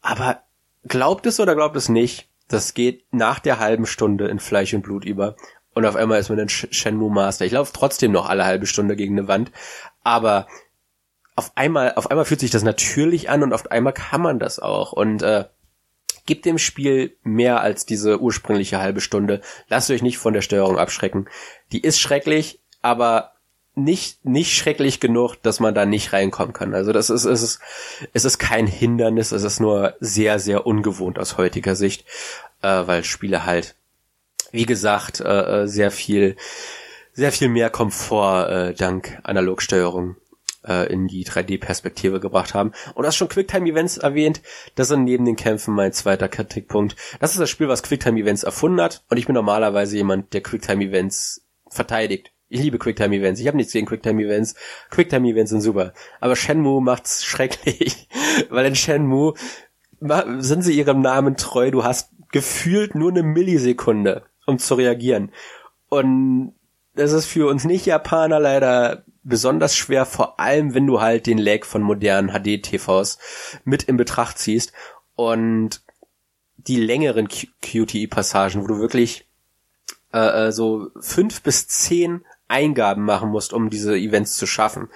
[0.00, 0.42] Aber
[0.84, 4.82] glaubt es oder glaubt es nicht, das geht nach der halben Stunde in Fleisch und
[4.82, 5.36] Blut über.
[5.74, 7.44] Und auf einmal ist man ein Shenmue Master.
[7.44, 9.52] Ich laufe trotzdem noch alle halbe Stunde gegen eine Wand,
[10.08, 10.48] aber
[11.36, 14.58] auf einmal, auf einmal fühlt sich das natürlich an und auf einmal kann man das
[14.58, 14.92] auch.
[14.92, 15.44] Und äh,
[16.26, 19.40] gibt dem Spiel mehr als diese ursprüngliche halbe Stunde.
[19.68, 21.28] Lasst euch nicht von der Steuerung abschrecken.
[21.72, 23.32] Die ist schrecklich, aber
[23.74, 26.74] nicht nicht schrecklich genug, dass man da nicht reinkommen kann.
[26.74, 27.60] Also das ist es ist
[28.12, 32.04] es ist kein Hindernis, es ist nur sehr sehr ungewohnt aus heutiger Sicht,
[32.62, 33.76] äh, weil Spiele halt
[34.50, 36.36] wie gesagt äh, äh sehr viel
[37.18, 40.14] sehr viel mehr Komfort äh, dank Analogsteuerung
[40.64, 42.70] äh, in die 3D-Perspektive gebracht haben.
[42.94, 44.40] Und hast schon Quicktime-Events erwähnt.
[44.76, 46.94] Das sind neben den Kämpfen mein zweiter Kritikpunkt.
[47.18, 49.02] Das ist das Spiel, was Quicktime-Events erfunden hat.
[49.10, 52.30] Und ich bin normalerweise jemand, der Quicktime-Events verteidigt.
[52.48, 53.40] Ich liebe Quicktime-Events.
[53.40, 54.54] Ich habe nichts gegen Quicktime-Events.
[54.90, 55.94] Quicktime-Events sind super.
[56.20, 58.08] Aber Shenmue macht's schrecklich.
[58.48, 59.34] Weil in Shenmue
[60.38, 61.72] sind sie ihrem Namen treu.
[61.72, 65.32] Du hast gefühlt nur eine Millisekunde, um zu reagieren.
[65.88, 66.52] Und
[66.98, 71.64] das ist für uns Nicht-Japaner leider besonders schwer, vor allem wenn du halt den Lag
[71.64, 73.18] von modernen HD-TVs
[73.64, 74.72] mit in Betracht ziehst
[75.14, 75.82] und
[76.56, 79.26] die längeren QTE-Passagen, wo du wirklich
[80.12, 84.88] äh, äh, so fünf bis zehn Eingaben machen musst, um diese Events zu schaffen.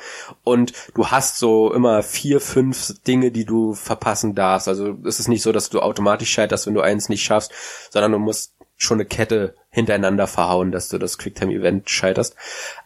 [0.43, 4.69] Und du hast so immer vier, fünf Dinge, die du verpassen darfst.
[4.69, 7.53] Also es ist nicht so, dass du automatisch scheiterst, wenn du eins nicht schaffst,
[7.91, 8.52] sondern du musst
[8.83, 12.37] schon eine Kette hintereinander verhauen, dass du das Quicktime-Event scheiterst.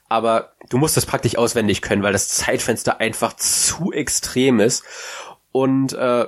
[0.09, 4.85] Aber du musst das praktisch auswendig können, weil das Zeitfenster einfach zu extrem ist.
[5.53, 6.27] Und äh,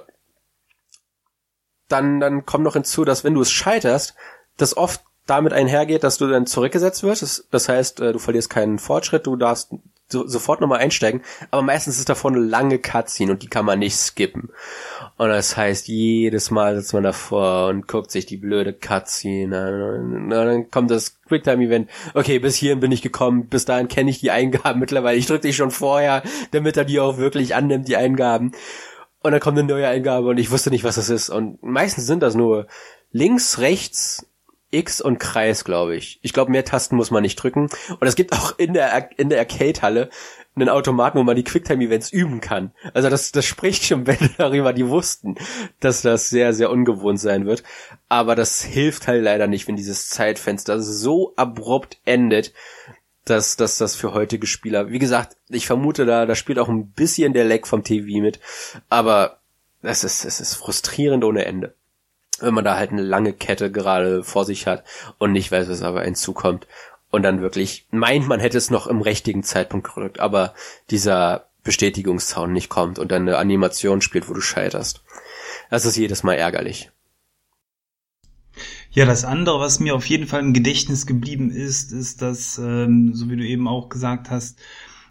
[1.88, 4.14] dann, dann kommt noch hinzu, dass wenn du es scheiterst,
[4.56, 7.46] das oft damit einhergeht, dass du dann zurückgesetzt wirst.
[7.50, 9.72] Das, heißt, äh, du verlierst keinen Fortschritt, du darfst
[10.10, 11.22] so, sofort nochmal einsteigen.
[11.50, 14.50] Aber meistens ist davor eine lange Cutscene und die kann man nicht skippen.
[15.16, 20.14] Und das heißt, jedes Mal sitzt man davor und guckt sich die blöde Cutscene an.
[20.14, 21.90] Und dann kommt das Quicktime-Event.
[22.14, 23.48] Okay, bis hierhin bin ich gekommen.
[23.48, 25.18] Bis dahin kenne ich die Eingaben mittlerweile.
[25.18, 28.52] Ich drücke die schon vorher, damit er die auch wirklich annimmt, die Eingaben.
[29.20, 31.28] Und dann kommt eine neue Eingabe und ich wusste nicht, was das ist.
[31.28, 32.66] Und meistens sind das nur
[33.10, 34.26] links, rechts,
[34.70, 36.18] X und Kreis, glaube ich.
[36.22, 37.68] Ich glaube, mehr Tasten muss man nicht drücken.
[38.00, 40.10] Und es gibt auch in der, in der Arcade-Halle
[40.54, 42.72] einen Automaten, wo man die Quicktime-Events üben kann.
[42.92, 45.36] Also das, das spricht schon Bände darüber, die wussten,
[45.80, 47.62] dass das sehr, sehr ungewohnt sein wird.
[48.08, 52.52] Aber das hilft halt leider nicht, wenn dieses Zeitfenster so abrupt endet,
[53.24, 56.90] dass, dass das für heutige Spieler, wie gesagt, ich vermute da, da spielt auch ein
[56.92, 58.40] bisschen der Leck vom TV mit,
[58.88, 59.40] aber
[59.82, 61.74] es ist, es ist frustrierend ohne Ende.
[62.40, 64.84] Wenn man da halt eine lange Kette gerade vor sich hat
[65.18, 66.66] und nicht weiß, was aber hinzukommt
[67.10, 70.54] und dann wirklich meint, man hätte es noch im richtigen Zeitpunkt gerückt, aber
[70.90, 75.02] dieser Bestätigungszaun nicht kommt und dann eine Animation spielt, wo du scheiterst.
[75.70, 76.90] Das ist jedes Mal ärgerlich.
[78.90, 83.14] Ja, das andere, was mir auf jeden Fall im Gedächtnis geblieben ist, ist, dass, ähm,
[83.14, 84.58] so wie du eben auch gesagt hast,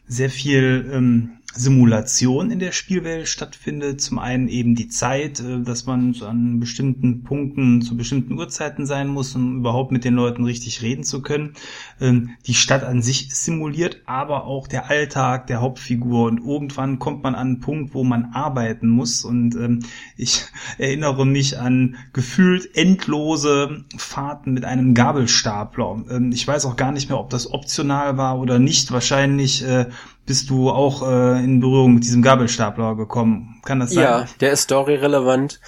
[0.08, 4.00] sehr viel ähm, Simulation in der Spielwelt stattfindet.
[4.02, 9.08] Zum einen eben die Zeit, äh, dass man an bestimmten Punkten zu bestimmten Uhrzeiten sein
[9.08, 11.54] muss, um überhaupt mit den Leuten richtig reden zu können.
[12.00, 16.28] Ähm, die Stadt an sich simuliert, aber auch der Alltag der Hauptfigur.
[16.28, 19.26] Und irgendwann kommt man an einen Punkt, wo man arbeiten muss.
[19.26, 19.80] Und ähm,
[20.16, 20.46] ich
[20.78, 26.04] erinnere mich an gefühlt endlose Fahrten mit einem Gabelstapler.
[26.10, 28.92] Ähm, ich weiß auch gar nicht mehr, ob das optional war oder nicht.
[28.92, 29.88] Wahrscheinlich äh,
[30.28, 33.60] bist du auch äh, in Berührung mit diesem Gabelstapler gekommen.
[33.66, 34.04] Kann das sein?
[34.04, 35.60] Ja, der ist storyrelevant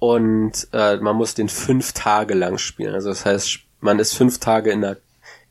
[0.00, 2.94] und äh, man muss den fünf Tage lang spielen.
[2.94, 4.96] Also das heißt, man ist fünf Tage in, der,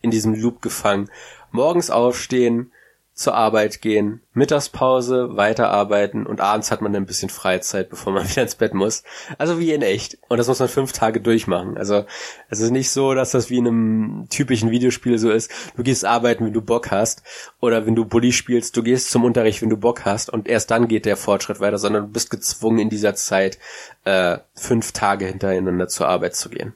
[0.01, 1.10] in diesem Loop gefangen.
[1.51, 2.71] Morgens aufstehen,
[3.15, 8.30] zur Arbeit gehen, Mittagspause, weiterarbeiten und abends hat man dann ein bisschen Freizeit, bevor man
[8.30, 9.04] wieder ins Bett muss.
[9.38, 10.17] Also wie in echt.
[10.28, 11.78] Und das muss man fünf Tage durchmachen.
[11.78, 12.06] Also
[12.49, 15.49] es ist nicht so, dass das wie in einem typischen Videospiel so ist.
[15.78, 17.23] Du gehst arbeiten, wenn du Bock hast.
[17.62, 20.30] Oder wenn du Bully spielst, du gehst zum Unterricht, wenn du Bock hast.
[20.30, 23.60] Und erst dann geht der Fortschritt weiter, sondern du bist gezwungen in dieser Zeit
[24.04, 26.73] äh, fünf Tage hintereinander zur Arbeit zu gehen.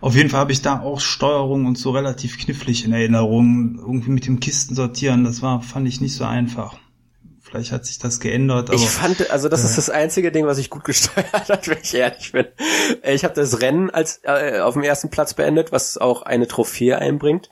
[0.00, 3.76] Auf jeden Fall habe ich da auch Steuerung und so relativ knifflig in Erinnerung.
[3.78, 6.76] Irgendwie mit dem Kisten sortieren, das war, fand ich nicht so einfach.
[7.40, 8.70] Vielleicht hat sich das geändert.
[8.70, 11.68] Aber, ich fand, also das äh, ist das einzige Ding, was ich gut gesteuert hat,
[11.68, 12.46] wenn ich ehrlich bin.
[13.04, 16.98] Ich habe das Rennen als äh, auf dem ersten Platz beendet, was auch eine Trophäe
[16.98, 17.50] einbringt.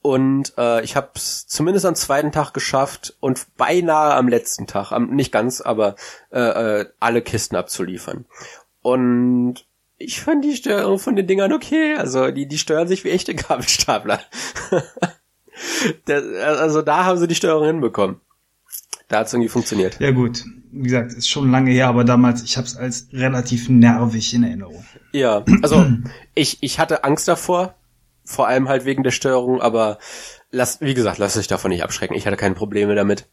[0.00, 4.92] Und äh, ich habe es zumindest am zweiten Tag geschafft und beinahe am letzten Tag,
[4.92, 5.94] am, nicht ganz, aber
[6.30, 6.40] äh,
[6.80, 8.26] äh, alle Kisten abzuliefern.
[8.82, 9.66] Und
[9.98, 11.94] ich fand die Steuerung von den Dingern okay.
[11.94, 14.20] Also die, die steuern sich wie echte Gabelstapler.
[16.06, 18.20] das, also da haben sie die Steuerung hinbekommen.
[19.08, 20.00] Da hat es irgendwie funktioniert.
[20.00, 23.68] Ja gut, wie gesagt, ist schon lange her, aber damals, ich habe es als relativ
[23.68, 24.84] nervig in Erinnerung.
[25.12, 25.86] Ja, also
[26.34, 27.74] ich, ich hatte Angst davor,
[28.24, 29.98] vor allem halt wegen der Steuerung, aber
[30.50, 32.16] lass, wie gesagt, lass dich davon nicht abschrecken.
[32.16, 33.28] Ich hatte keine Probleme damit.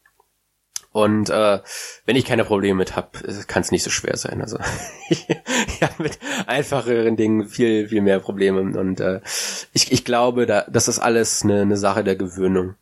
[0.94, 1.60] Und äh,
[2.06, 3.10] wenn ich keine Probleme mit habe,
[3.48, 4.42] kann es nicht so schwer sein.
[4.42, 4.58] Also
[5.10, 5.28] ich,
[5.82, 8.62] habe mit einfacheren Dingen viel, viel mehr Probleme.
[8.78, 9.22] Und äh,
[9.74, 12.76] ich, ich glaube, da, das ist alles eine, eine Sache der Gewöhnung.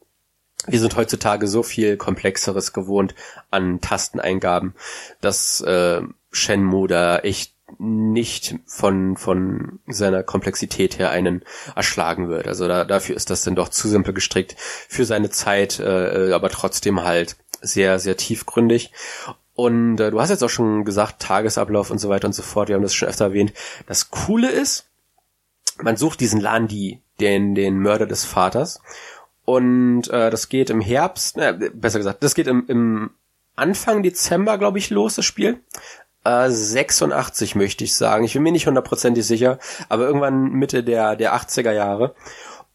[0.66, 3.16] Wir sind heutzutage so viel Komplexeres gewohnt
[3.50, 4.74] an Tasteneingaben,
[5.22, 11.44] dass äh, Shenmue da echt nicht von, von seiner Komplexität her einen
[11.76, 12.48] erschlagen wird.
[12.48, 16.50] Also da, dafür ist das dann doch zu simpel gestrickt für seine Zeit, äh, aber
[16.50, 18.92] trotzdem halt sehr, sehr tiefgründig.
[19.56, 22.70] Und äh, du hast jetzt auch schon gesagt, Tagesablauf und so weiter und so fort,
[22.70, 23.54] wir haben das schon öfter erwähnt.
[23.88, 24.90] Das Coole ist,
[25.82, 28.82] man sucht diesen Landi, den, den Mörder des Vaters.
[29.46, 33.10] Und äh, das geht im Herbst, äh, besser gesagt, das geht im, im
[33.56, 35.60] Anfang Dezember, glaube ich, los, das Spiel.
[36.24, 38.24] Äh, 86 möchte ich sagen.
[38.24, 42.16] Ich bin mir nicht hundertprozentig sicher, aber irgendwann Mitte der, der 80er Jahre.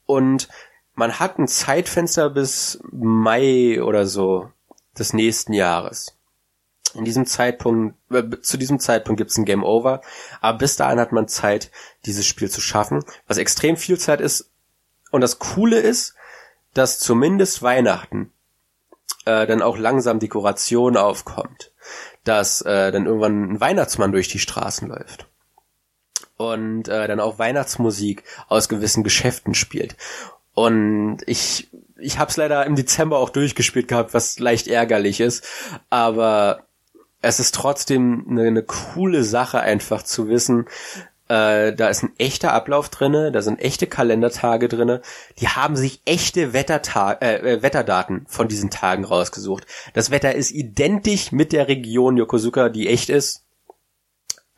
[0.06, 0.48] Und
[0.94, 4.50] man hat ein Zeitfenster bis Mai oder so
[4.98, 6.16] des nächsten Jahres.
[6.94, 10.00] In diesem Zeitpunkt, äh, zu diesem Zeitpunkt gibt's ein Game Over,
[10.40, 11.70] aber bis dahin hat man Zeit,
[12.06, 14.50] dieses Spiel zu schaffen, was extrem viel Zeit ist.
[15.10, 16.14] Und das Coole ist,
[16.72, 18.32] dass zumindest Weihnachten
[19.24, 21.72] äh, dann auch langsam Dekoration aufkommt,
[22.24, 25.26] dass äh, dann irgendwann ein Weihnachtsmann durch die Straßen läuft
[26.36, 29.96] und äh, dann auch Weihnachtsmusik aus gewissen Geschäften spielt.
[30.52, 31.68] Und ich
[32.04, 35.44] ich habe es leider im Dezember auch durchgespielt gehabt, was leicht ärgerlich ist,
[35.90, 36.66] aber
[37.22, 40.66] es ist trotzdem eine, eine coole Sache einfach zu wissen,
[41.28, 45.00] äh, da ist ein echter Ablauf drinne, da sind echte Kalendertage drinne.
[45.38, 49.66] Die haben sich echte Wettertag äh, äh, Wetterdaten von diesen Tagen rausgesucht.
[49.94, 53.42] Das Wetter ist identisch mit der Region Yokosuka, die echt ist.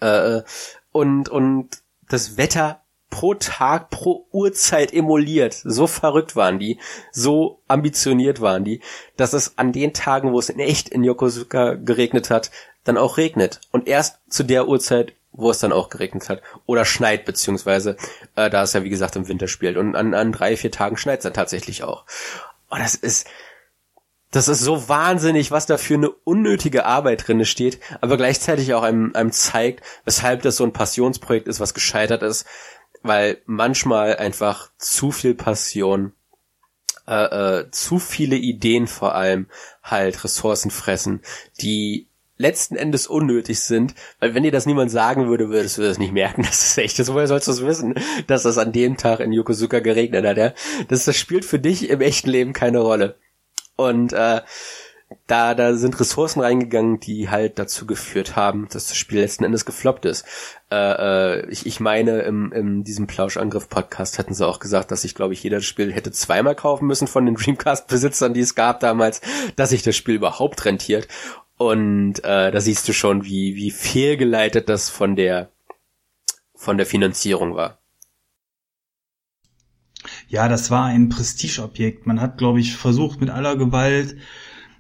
[0.01, 0.43] Äh,
[0.91, 2.83] und und das Wetter
[3.17, 5.55] pro Tag, pro Uhrzeit emuliert.
[5.65, 6.79] So verrückt waren die,
[7.13, 8.83] so ambitioniert waren die,
[9.17, 12.51] dass es an den Tagen, wo es in echt in Yokosuka geregnet hat,
[12.85, 13.63] dann auch regnet.
[13.73, 16.43] Und erst zu der Uhrzeit, wo es dann auch geregnet hat.
[16.67, 17.97] Oder schneit, beziehungsweise,
[18.35, 19.79] äh, da es ja wie gesagt im Winter spielt.
[19.79, 22.05] Und an, an drei, vier Tagen schneit es dann tatsächlich auch.
[22.69, 23.27] Und das ist,
[24.31, 28.83] das ist so wahnsinnig, was da für eine unnötige Arbeit drinne steht, aber gleichzeitig auch
[28.83, 32.45] einem, einem zeigt, weshalb das so ein Passionsprojekt ist, was gescheitert ist,
[33.07, 36.13] weil manchmal einfach zu viel Passion,
[37.07, 39.47] äh, äh, zu viele Ideen vor allem
[39.83, 41.21] halt Ressourcen fressen,
[41.61, 45.99] die letzten Endes unnötig sind, weil wenn dir das niemand sagen würde, würdest du das
[45.99, 47.95] nicht merken, das ist echt, das, woher sollst du es wissen,
[48.27, 50.53] dass das an dem Tag in Yokosuka geregnet hat, ja?
[50.89, 53.17] Das, das spielt für dich im echten Leben keine Rolle.
[53.77, 54.41] Und äh,
[55.27, 59.65] da, da sind Ressourcen reingegangen, die halt dazu geführt haben, dass das Spiel letzten Endes
[59.65, 60.25] gefloppt ist.
[60.71, 65.15] Äh, äh, ich, ich meine, im, in diesem Plauschangriff-Podcast hätten sie auch gesagt, dass ich,
[65.15, 69.21] glaube ich, jeder Spiel hätte zweimal kaufen müssen von den Dreamcast-Besitzern, die es gab damals,
[69.57, 71.09] dass sich das Spiel überhaupt rentiert.
[71.57, 75.51] Und äh, da siehst du schon, wie, wie fehlgeleitet das von der
[76.57, 77.79] von der Finanzierung war.
[80.29, 82.07] Ja, das war ein Prestigeobjekt.
[82.07, 84.17] Man hat, glaube ich, versucht mit aller Gewalt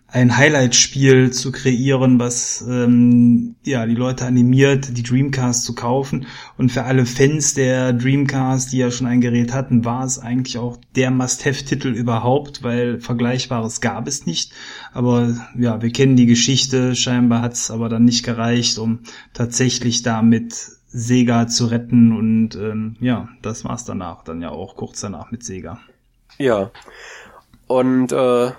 [0.08, 6.26] ein Highlight-Spiel zu kreieren, was ähm, ja die Leute animiert, die Dreamcast zu kaufen.
[6.56, 10.58] Und für alle Fans der Dreamcast, die ja schon ein Gerät hatten, war es eigentlich
[10.58, 14.52] auch der Must-Have-Titel überhaupt, weil Vergleichbares gab es nicht.
[14.92, 16.94] Aber ja, wir kennen die Geschichte.
[16.94, 19.00] Scheinbar hat es aber dann nicht gereicht, um
[19.34, 20.54] tatsächlich damit
[20.86, 22.16] Sega zu retten.
[22.16, 24.22] Und ähm, ja, das war's danach.
[24.22, 25.80] Dann ja auch kurz danach mit Sega.
[26.38, 26.70] Ja.
[27.66, 28.52] Und äh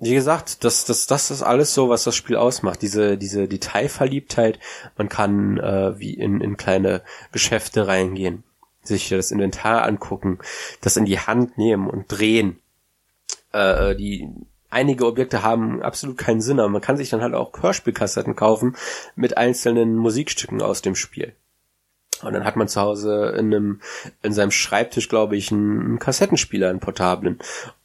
[0.00, 2.82] wie gesagt, das, das, das ist alles so, was das Spiel ausmacht.
[2.82, 4.58] Diese, diese Detailverliebtheit.
[4.96, 8.44] Man kann äh, wie in, in kleine Geschäfte reingehen,
[8.82, 10.38] sich das Inventar angucken,
[10.80, 12.60] das in die Hand nehmen und drehen.
[13.52, 14.28] Äh, die
[14.70, 18.76] einige Objekte haben absolut keinen Sinn, aber man kann sich dann halt auch Hörspielkassetten kaufen
[19.16, 21.34] mit einzelnen Musikstücken aus dem Spiel.
[22.22, 23.80] Und dann hat man zu Hause in einem,
[24.22, 27.38] in seinem Schreibtisch, glaube ich, einen Kassettenspieler, einen portablen.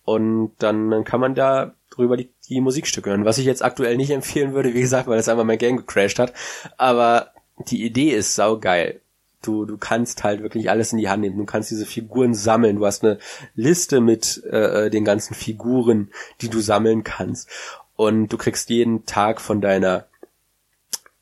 [0.06, 3.26] Und dann, dann kann man da drüber die, die Musikstücke hören.
[3.26, 6.20] Was ich jetzt aktuell nicht empfehlen würde, wie gesagt, weil es einmal mein Game gecrashed
[6.20, 6.34] hat.
[6.78, 7.32] Aber
[7.68, 9.02] die Idee ist saugeil.
[9.42, 11.38] Du, du kannst halt wirklich alles in die Hand nehmen.
[11.38, 12.78] Du kannst diese Figuren sammeln.
[12.78, 13.20] Du hast eine
[13.56, 17.50] Liste mit äh, den ganzen Figuren, die du sammeln kannst.
[17.96, 20.06] Und du kriegst jeden Tag von deiner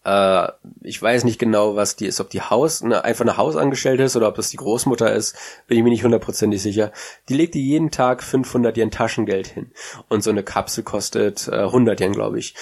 [0.03, 0.47] äh,
[0.81, 4.15] ich weiß nicht genau, was die ist, ob die Haus, ne, einfach eine Hausangestellte ist
[4.15, 5.35] oder ob das die Großmutter ist,
[5.67, 6.91] bin ich mir nicht hundertprozentig sicher.
[7.29, 9.71] Die legt dir jeden Tag 500 Yen Taschengeld hin.
[10.09, 12.55] Und so eine Kapsel kostet äh, 100 Yen, glaube ich.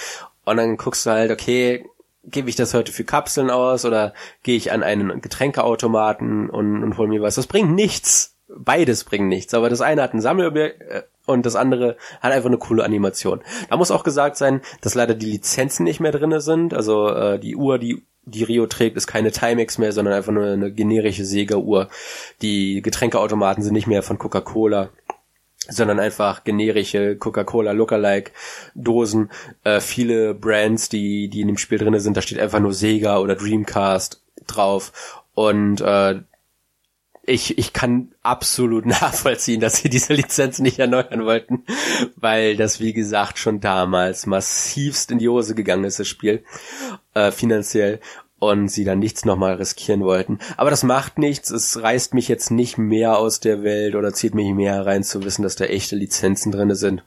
[0.44, 1.86] Und dann guckst du halt, okay,
[2.24, 6.98] gebe ich das heute für Kapseln aus oder gehe ich an einen Getränkeautomaten und, und
[6.98, 7.36] hol mir was.
[7.36, 8.36] Das bringt nichts.
[8.48, 9.54] Beides bringt nichts.
[9.54, 13.40] Aber das eine hat ein Sammelobjekt, äh, und das andere hat einfach eine coole Animation.
[13.68, 16.74] Da muss auch gesagt sein, dass leider die Lizenzen nicht mehr drinne sind.
[16.74, 20.44] Also äh, die Uhr, die die Rio trägt, ist keine Timex mehr, sondern einfach nur
[20.44, 21.88] eine generische Sega-Uhr.
[22.42, 24.90] Die Getränkeautomaten sind nicht mehr von Coca-Cola
[25.68, 28.32] sondern einfach generische Coca-Cola Lookalike
[28.74, 29.30] Dosen.
[29.62, 33.18] Äh, viele Brands, die die in dem Spiel drinne sind, da steht einfach nur Sega
[33.18, 36.20] oder Dreamcast drauf und äh,
[37.22, 41.64] ich, ich kann absolut nachvollziehen, dass sie diese Lizenz nicht erneuern wollten,
[42.16, 46.44] weil das, wie gesagt, schon damals massivst in die Hose gegangen ist, das Spiel,
[47.14, 48.00] äh, finanziell,
[48.38, 50.38] und sie dann nichts nochmal riskieren wollten.
[50.56, 54.34] Aber das macht nichts, es reißt mich jetzt nicht mehr aus der Welt oder zieht
[54.34, 57.04] mich mehr rein zu wissen, dass da echte Lizenzen drinne sind.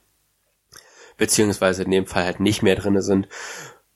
[1.17, 3.27] Beziehungsweise in dem Fall halt nicht mehr drinne sind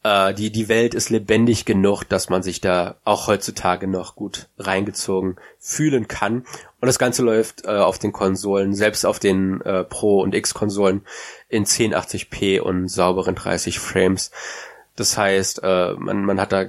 [0.03, 4.47] äh, die, die Welt ist lebendig genug, dass man sich da auch heutzutage noch gut
[4.57, 6.45] reingezogen fühlen kann.
[6.79, 11.01] Und das Ganze läuft äh, auf den Konsolen, selbst auf den äh, Pro- und X-Konsolen
[11.49, 14.31] in 1080p und sauberen 30 Frames.
[14.95, 16.67] Das heißt, äh, man, man hat da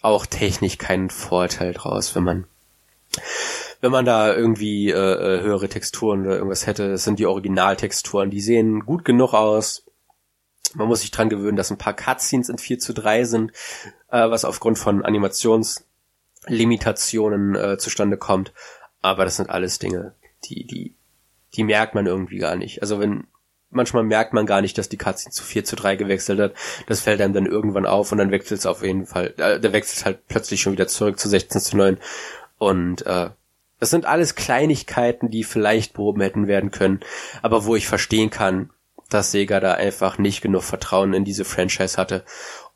[0.00, 2.44] auch technisch keinen Vorteil draus, wenn man
[3.80, 6.90] wenn man da irgendwie äh, äh höhere Texturen oder irgendwas hätte.
[6.90, 9.87] Das sind die Originaltexturen, die sehen gut genug aus,
[10.74, 13.52] man muss sich dran gewöhnen, dass ein paar Cutscenes in 4 zu 3 sind,
[14.10, 18.52] äh, was aufgrund von Animationslimitationen äh, zustande kommt.
[19.00, 20.94] Aber das sind alles Dinge, die, die,
[21.54, 22.82] die merkt man irgendwie gar nicht.
[22.82, 23.26] Also wenn,
[23.70, 26.54] manchmal merkt man gar nicht, dass die Cutscene zu 4 zu 3 gewechselt hat.
[26.86, 29.72] Das fällt einem dann irgendwann auf und dann wechselt es auf jeden Fall, äh, der
[29.72, 31.98] wechselt halt plötzlich schon wieder zurück zu 16 zu 9.
[32.58, 33.30] Und äh,
[33.80, 37.00] das sind alles Kleinigkeiten, die vielleicht behoben hätten werden können,
[37.42, 38.70] aber wo ich verstehen kann,
[39.08, 42.24] dass Sega da einfach nicht genug Vertrauen in diese Franchise hatte,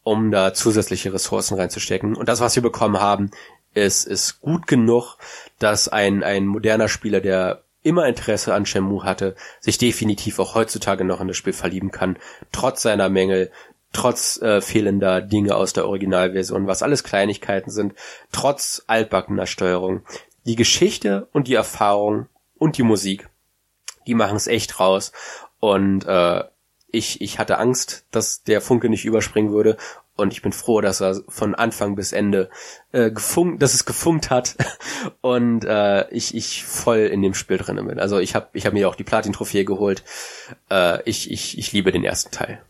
[0.03, 2.17] um da zusätzliche Ressourcen reinzustecken.
[2.17, 3.31] Und das, was wir bekommen haben,
[3.75, 5.17] ist, ist gut genug,
[5.59, 11.05] dass ein, ein moderner Spieler, der immer Interesse an Shenmue hatte, sich definitiv auch heutzutage
[11.05, 12.17] noch in das Spiel verlieben kann,
[12.53, 13.51] trotz seiner Mängel,
[13.93, 17.95] trotz äh, fehlender Dinge aus der Originalversion, was alles Kleinigkeiten sind,
[18.31, 20.03] trotz altbackener Steuerung.
[20.45, 22.27] Die Geschichte und die Erfahrung
[22.59, 23.29] und die Musik,
[24.07, 25.13] die machen es echt raus.
[25.63, 26.43] Und äh,
[26.91, 29.77] ich, ich hatte Angst, dass der Funke nicht überspringen würde
[30.17, 32.51] und ich bin froh, dass er von Anfang bis Ende
[32.91, 34.57] äh, gefunkt, dass es gefunkt hat
[35.21, 38.01] und äh, ich, ich voll in dem Spiel drin bin.
[38.01, 40.03] Also ich habe ich hab mir auch die Platin-Trophäe geholt.
[40.69, 42.61] Äh, ich, ich, ich liebe den ersten Teil.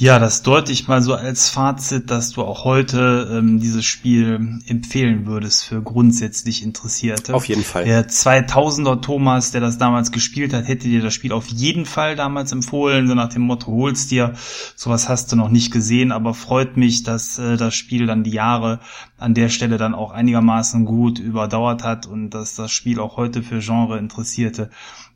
[0.00, 4.58] Ja, das deute ich mal so als Fazit, dass du auch heute ähm, dieses Spiel
[4.66, 7.34] empfehlen würdest für grundsätzlich Interessierte.
[7.34, 7.84] Auf jeden Fall.
[7.84, 12.16] Der 2000er Thomas, der das damals gespielt hat, hätte dir das Spiel auf jeden Fall
[12.16, 14.32] damals empfohlen, so nach dem Motto, holst dir.
[14.74, 18.30] Sowas hast du noch nicht gesehen, aber freut mich, dass äh, das Spiel dann die
[18.30, 18.80] Jahre
[19.20, 23.42] an der Stelle dann auch einigermaßen gut überdauert hat und dass das Spiel auch heute
[23.42, 24.70] für Genre Interessierte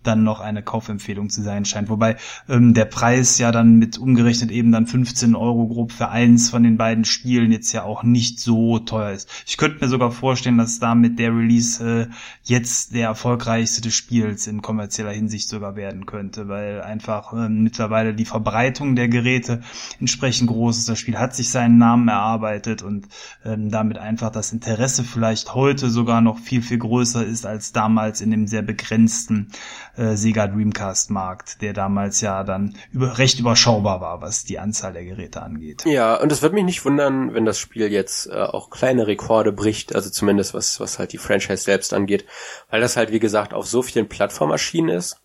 [0.06, 1.88] dann noch eine Kaufempfehlung zu sein scheint.
[1.88, 2.16] Wobei
[2.48, 6.62] ähm, der Preis ja dann mit umgerechnet eben dann 15 Euro grob für eins von
[6.62, 9.28] den beiden Spielen jetzt ja auch nicht so teuer ist.
[9.46, 12.06] Ich könnte mir sogar vorstellen, dass damit der Release äh,
[12.44, 18.14] jetzt der erfolgreichste des Spiels in kommerzieller Hinsicht sogar werden könnte, weil einfach äh, mittlerweile
[18.14, 19.62] die Verbreitung der Geräte
[20.00, 20.88] entsprechend groß ist.
[20.88, 23.08] Das Spiel hat sich seinen Namen erarbeitet und
[23.44, 28.20] ähm, damit einfach das Interesse vielleicht heute sogar noch viel, viel größer ist als damals
[28.20, 29.50] in dem sehr begrenzten
[29.96, 34.92] äh, Sega Dreamcast Markt, der damals ja dann über, recht überschaubar war, was die Anzahl
[34.92, 35.84] der Geräte angeht.
[35.86, 39.52] Ja, und es wird mich nicht wundern, wenn das Spiel jetzt äh, auch kleine Rekorde
[39.52, 42.24] bricht, also zumindest was, was halt die Franchise selbst angeht,
[42.70, 45.20] weil das halt wie gesagt auf so vielen Plattformen erschienen ist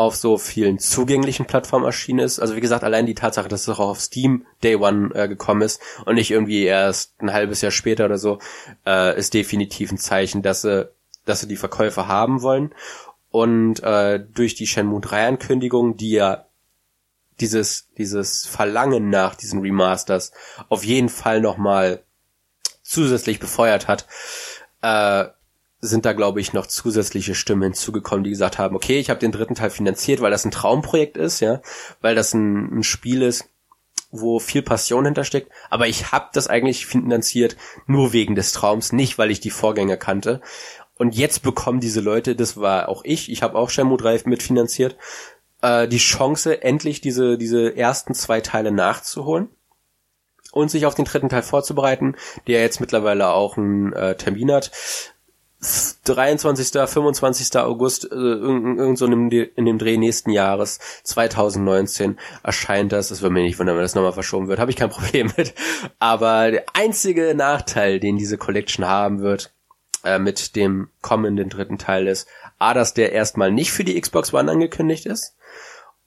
[0.00, 2.40] auf so vielen zugänglichen Plattformen erschienen ist.
[2.40, 5.60] Also wie gesagt, allein die Tatsache, dass es auch auf Steam Day One äh, gekommen
[5.60, 8.38] ist und nicht irgendwie erst ein halbes Jahr später oder so,
[8.86, 10.88] äh, ist definitiv ein Zeichen, dass sie,
[11.26, 12.74] dass sie die Verkäufer haben wollen.
[13.30, 16.46] Und äh, durch die Shenmue 3 Ankündigung, die ja
[17.38, 20.32] dieses, dieses Verlangen nach diesen Remasters
[20.70, 22.02] auf jeden Fall nochmal
[22.82, 24.06] zusätzlich befeuert hat,
[24.80, 25.26] äh,
[25.80, 29.32] sind da, glaube ich, noch zusätzliche Stimmen hinzugekommen, die gesagt haben, okay, ich habe den
[29.32, 31.60] dritten Teil finanziert, weil das ein Traumprojekt ist, ja,
[32.00, 33.48] weil das ein, ein Spiel ist,
[34.10, 37.56] wo viel Passion hintersteckt, aber ich habe das eigentlich finanziert
[37.86, 40.40] nur wegen des Traums, nicht weil ich die Vorgänger kannte.
[40.98, 44.96] Und jetzt bekommen diese Leute, das war auch ich, ich habe auch Shenmue 3 mitfinanziert,
[45.62, 49.48] äh, die Chance, endlich diese, diese ersten zwei Teile nachzuholen
[50.52, 52.16] und sich auf den dritten Teil vorzubereiten,
[52.46, 54.72] der jetzt mittlerweile auch einen äh, Termin hat.
[55.60, 57.56] 23., 25.
[57.58, 63.08] August, äh, irgend so in dem, in dem Dreh nächsten Jahres, 2019, erscheint das.
[63.08, 64.58] Das würde mich nicht wundern, wenn das nochmal verschoben wird.
[64.58, 65.54] Habe ich kein Problem mit.
[65.98, 69.52] Aber der einzige Nachteil, den diese Collection haben wird,
[70.02, 72.26] äh, mit dem kommenden dritten Teil ist,
[72.58, 75.36] A, dass der erstmal nicht für die Xbox One angekündigt ist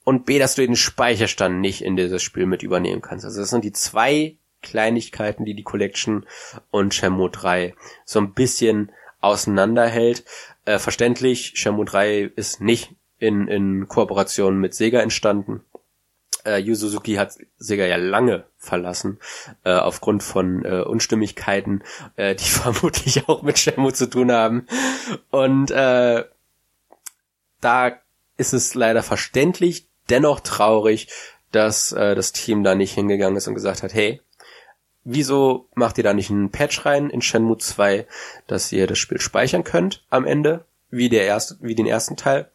[0.02, 3.24] und B, dass du den Speicherstand nicht in dieses Spiel mit übernehmen kannst.
[3.24, 6.26] Also das sind die zwei Kleinigkeiten, die die Collection
[6.70, 7.74] und Shenmue 3
[8.04, 8.90] so ein bisschen
[9.24, 10.24] auseinanderhält.
[10.64, 15.62] Äh, verständlich, Shenmue 3 ist nicht in, in Kooperation mit Sega entstanden
[16.44, 19.18] äh, Yu Suzuki hat Sega ja lange verlassen,
[19.64, 21.82] äh, aufgrund von äh, Unstimmigkeiten,
[22.16, 24.66] äh, die vermutlich auch mit Shenmue zu tun haben.
[25.30, 26.24] Und äh,
[27.60, 27.92] da
[28.36, 31.08] ist es leider verständlich, dennoch traurig,
[31.52, 34.20] dass äh, das Team da nicht hingegangen ist und gesagt hat, hey,
[35.04, 38.06] wieso macht ihr da nicht einen Patch rein in Shenmue 2,
[38.46, 42.50] dass ihr das Spiel speichern könnt am Ende, wie der erste, wie den ersten Teil.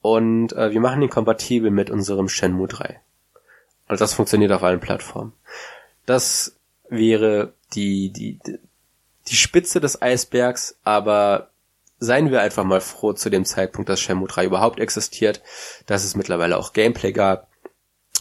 [0.00, 3.00] Und äh, wir machen ihn kompatibel mit unserem Shenmue 3.
[3.86, 5.32] Also das funktioniert auf allen Plattformen.
[6.06, 6.56] Das
[6.88, 8.38] wäre die, die,
[9.28, 11.50] die Spitze des Eisbergs, aber
[11.98, 15.40] seien wir einfach mal froh zu dem Zeitpunkt, dass Shenmue 3 überhaupt existiert,
[15.86, 17.48] dass es mittlerweile auch Gameplay gab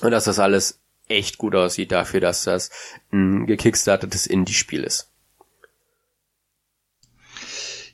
[0.01, 0.80] und dass das alles
[1.11, 2.71] echt gut aussieht dafür, dass das
[3.11, 5.11] ein gekickstartetes Indie-Spiel ist.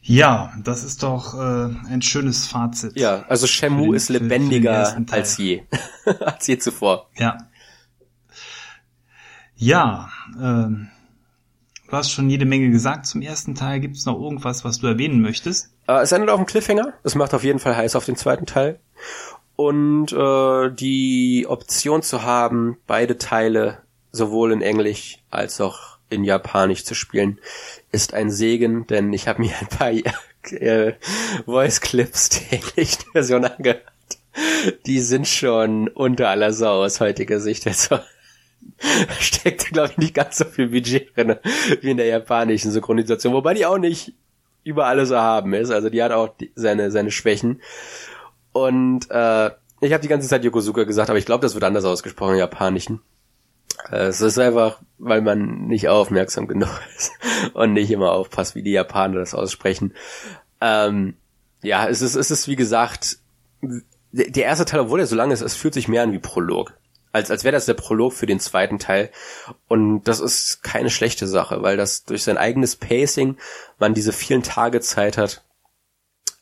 [0.02, 2.98] Ja, das ist doch äh, ein schönes Fazit.
[2.98, 5.64] Ja, also Shenmue ist lebendiger als je.
[6.22, 7.10] als je zuvor.
[7.18, 7.38] Ja.
[9.58, 10.10] Ja,
[10.40, 10.88] ähm,
[11.90, 13.82] du hast schon jede Menge gesagt zum ersten Teil.
[13.82, 15.74] Gibt es noch irgendwas, was du erwähnen möchtest?
[15.88, 16.94] Äh, es endet auf dem Cliffhanger.
[17.04, 18.80] Es macht auf jeden Fall heiß auf den zweiten Teil.
[19.58, 23.80] Und äh, die Option zu haben, beide Teile
[24.12, 27.40] sowohl in Englisch als auch in Japanisch zu spielen,
[27.92, 29.92] ist ein Segen, denn ich habe mir ein paar
[30.52, 30.94] äh,
[31.46, 33.82] Voice Clips der englischen Version angehört.
[34.86, 37.66] Die sind schon unter aller Sau aus heutiger Sicht.
[37.66, 37.98] Also
[39.20, 41.36] steckt, glaube ich, nicht ganz so viel Budget drin
[41.82, 44.14] wie in der japanischen Synchronisation, wobei die auch nicht
[44.64, 45.72] über alles erhaben ist.
[45.72, 47.62] Also die hat auch die, seine, seine Schwächen.
[48.66, 49.52] Und äh,
[49.82, 52.40] ich habe die ganze Zeit Yokosuka gesagt, aber ich glaube, das wird anders ausgesprochen im
[52.40, 53.02] Japanischen.
[53.92, 57.12] Äh, es ist einfach, weil man nicht aufmerksam genug ist
[57.54, 59.94] und nicht immer aufpasst, wie die Japaner das aussprechen.
[60.62, 61.16] Ähm,
[61.62, 63.20] ja, es ist, es ist wie gesagt
[64.12, 66.78] der erste Teil, obwohl er so lang ist, es fühlt sich mehr an wie Prolog.
[67.12, 69.12] Als, als wäre das der Prolog für den zweiten Teil.
[69.68, 73.38] Und das ist keine schlechte Sache, weil das durch sein eigenes Pacing
[73.80, 75.44] man diese vielen Tage Zeit hat.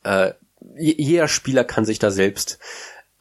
[0.04, 0.32] Äh,
[0.76, 2.58] jeder Spieler kann sich da selbst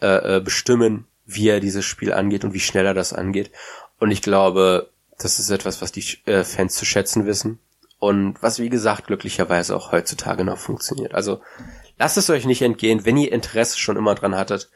[0.01, 3.51] äh, äh, bestimmen, wie er dieses Spiel angeht und wie schnell er das angeht.
[3.99, 7.59] Und ich glaube, das ist etwas, was die äh, Fans zu schätzen wissen.
[7.97, 11.15] Und was, wie gesagt, glücklicherweise auch heutzutage noch funktioniert.
[11.15, 11.41] Also
[11.97, 14.69] lasst es euch nicht entgehen, wenn ihr Interesse schon immer dran hattet.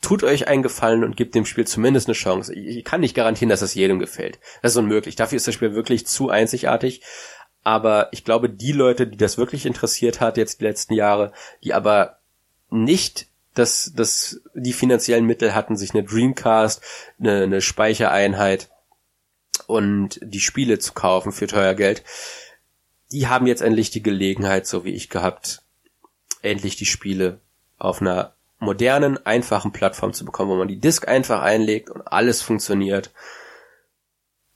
[0.00, 2.54] Tut euch einen Gefallen und gebt dem Spiel zumindest eine Chance.
[2.54, 4.38] Ich kann nicht garantieren, dass es jedem gefällt.
[4.62, 5.16] Das ist unmöglich.
[5.16, 7.02] Dafür ist das Spiel wirklich zu einzigartig.
[7.66, 11.32] Aber ich glaube, die Leute, die das wirklich interessiert hat jetzt die letzten Jahre,
[11.64, 12.20] die aber
[12.70, 16.80] nicht das, das, die finanziellen Mittel hatten, sich eine Dreamcast,
[17.18, 18.70] eine, eine Speichereinheit
[19.66, 22.04] und die Spiele zu kaufen für teuer Geld,
[23.10, 25.64] die haben jetzt endlich die Gelegenheit, so wie ich gehabt,
[26.42, 27.40] endlich die Spiele
[27.78, 32.42] auf einer modernen, einfachen Plattform zu bekommen, wo man die Disk einfach einlegt und alles
[32.42, 33.10] funktioniert.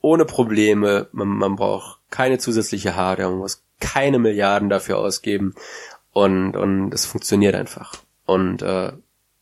[0.01, 5.55] Ohne Probleme, man, man braucht keine zusätzliche Hardware, man muss keine Milliarden dafür ausgeben
[6.12, 7.94] und, und es funktioniert einfach.
[8.24, 8.92] Und äh,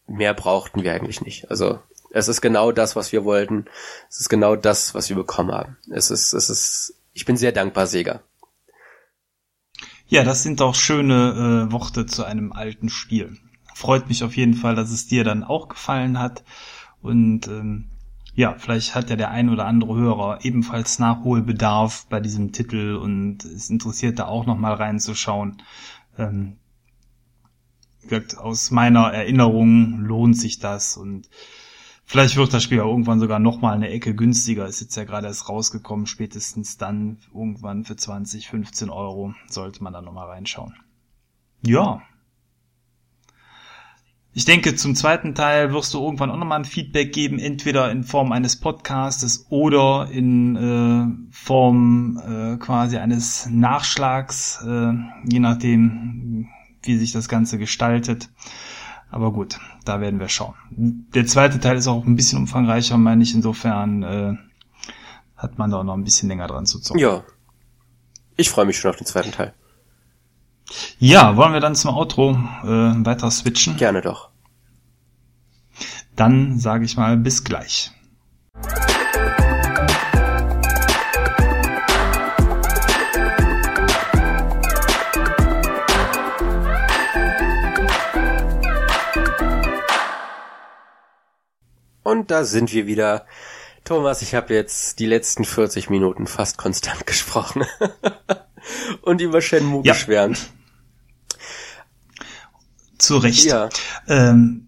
[0.07, 1.51] mehr brauchten wir eigentlich nicht.
[1.51, 1.81] Also
[2.11, 3.67] es ist genau das, was wir wollten.
[4.09, 5.77] Es ist genau das, was wir bekommen haben.
[5.91, 8.23] Es ist, es ist, ich bin sehr dankbar, Sega.
[10.07, 13.37] Ja, das sind doch schöne äh, Worte zu einem alten Spiel.
[13.75, 16.43] Freut mich auf jeden Fall, dass es dir dann auch gefallen hat.
[17.03, 17.91] Und ähm,
[18.39, 23.45] ja, vielleicht hat ja der ein oder andere Hörer ebenfalls Nachholbedarf bei diesem Titel und
[23.45, 25.61] es interessiert da auch nochmal reinzuschauen.
[26.17, 26.57] Ähm,
[28.37, 31.29] aus meiner Erinnerung lohnt sich das und
[32.05, 34.67] vielleicht wird das Spiel ja irgendwann sogar nochmal eine Ecke günstiger.
[34.69, 39.93] Ist jetzt ja gerade erst rausgekommen, spätestens dann irgendwann für 20, 15 Euro sollte man
[39.93, 40.75] da nochmal reinschauen.
[41.67, 42.03] Ja.
[44.39, 48.05] Ich denke, zum zweiten Teil wirst du irgendwann auch nochmal ein Feedback geben, entweder in
[48.05, 54.93] Form eines Podcastes oder in äh, Form äh, quasi eines Nachschlags, äh,
[55.29, 56.47] je nachdem,
[56.85, 58.31] wie sich das Ganze gestaltet.
[59.11, 60.55] Aber gut, da werden wir schauen.
[60.71, 63.35] Der zweite Teil ist auch ein bisschen umfangreicher, meine ich.
[63.35, 64.35] Insofern äh,
[65.37, 67.01] hat man da auch noch ein bisschen länger dran zu zocken.
[67.01, 67.25] Ja.
[68.37, 69.53] Ich freue mich schon auf den zweiten Teil.
[71.01, 73.77] Ja, wollen wir dann zum Outro äh, weiter switchen?
[73.77, 74.28] Gerne doch.
[76.19, 77.93] Dann sage ich mal bis gleich.
[92.03, 93.25] Und da sind wir wieder.
[93.85, 97.65] Thomas, ich habe jetzt die letzten 40 Minuten fast konstant gesprochen.
[99.03, 99.93] und über Shenmue ja.
[99.93, 100.51] geschwärmt.
[102.99, 103.45] Zu Recht.
[103.45, 103.69] Ja.
[104.09, 104.68] Ähm,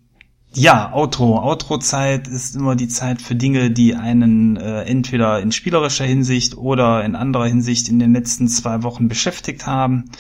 [0.53, 1.39] ja, Outro.
[1.39, 7.05] Outro-Zeit ist immer die Zeit für Dinge, die einen äh, entweder in spielerischer Hinsicht oder
[7.05, 10.11] in anderer Hinsicht in den letzten zwei Wochen beschäftigt haben.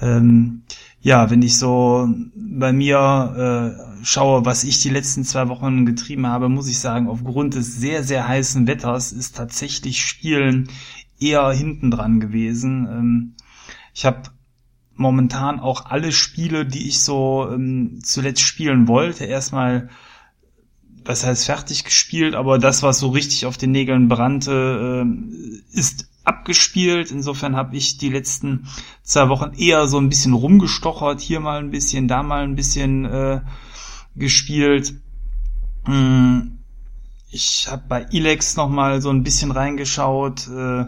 [0.00, 0.62] Ähm,
[1.00, 6.26] ja, wenn ich so bei mir äh, schaue, was ich die letzten zwei Wochen getrieben
[6.26, 10.68] habe, muss ich sagen, aufgrund des sehr, sehr heißen Wetters ist tatsächlich Spielen
[11.18, 12.86] eher hinten dran gewesen.
[12.90, 13.34] Ähm,
[13.94, 14.30] ich habe
[14.96, 19.88] momentan auch alle Spiele, die ich so ähm, zuletzt spielen wollte, erstmal
[21.04, 26.08] was heißt fertig gespielt, aber das, was so richtig auf den Nägeln brannte, äh, ist
[26.24, 27.10] abgespielt.
[27.10, 28.66] Insofern habe ich die letzten
[29.02, 33.04] zwei Wochen eher so ein bisschen rumgestochert, hier mal ein bisschen, da mal ein bisschen
[33.04, 33.40] äh,
[34.16, 34.94] gespielt.
[35.84, 36.58] Hm,
[37.30, 40.48] ich habe bei Elex noch mal so ein bisschen reingeschaut.
[40.48, 40.86] Äh,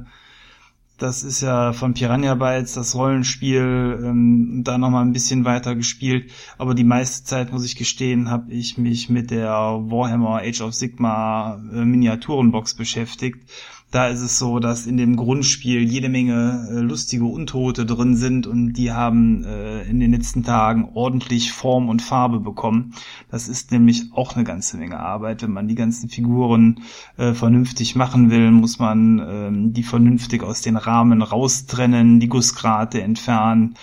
[0.99, 5.77] das ist ja von Piranha Bytes das Rollenspiel, ähm, da noch mal ein bisschen weiter
[5.77, 6.33] gespielt.
[6.59, 10.75] Aber die meiste Zeit, muss ich gestehen, habe ich mich mit der Warhammer Age of
[10.75, 13.49] Sigma äh, Miniaturenbox beschäftigt
[13.91, 18.47] da ist es so, dass in dem Grundspiel jede Menge äh, lustige Untote drin sind
[18.47, 22.93] und die haben äh, in den letzten Tagen ordentlich Form und Farbe bekommen.
[23.31, 25.43] Das ist nämlich auch eine ganze Menge Arbeit.
[25.43, 26.81] Wenn man die ganzen Figuren
[27.17, 33.01] äh, vernünftig machen will, muss man ähm, die vernünftig aus den Rahmen raustrennen, die Gussgrate
[33.01, 33.75] entfernen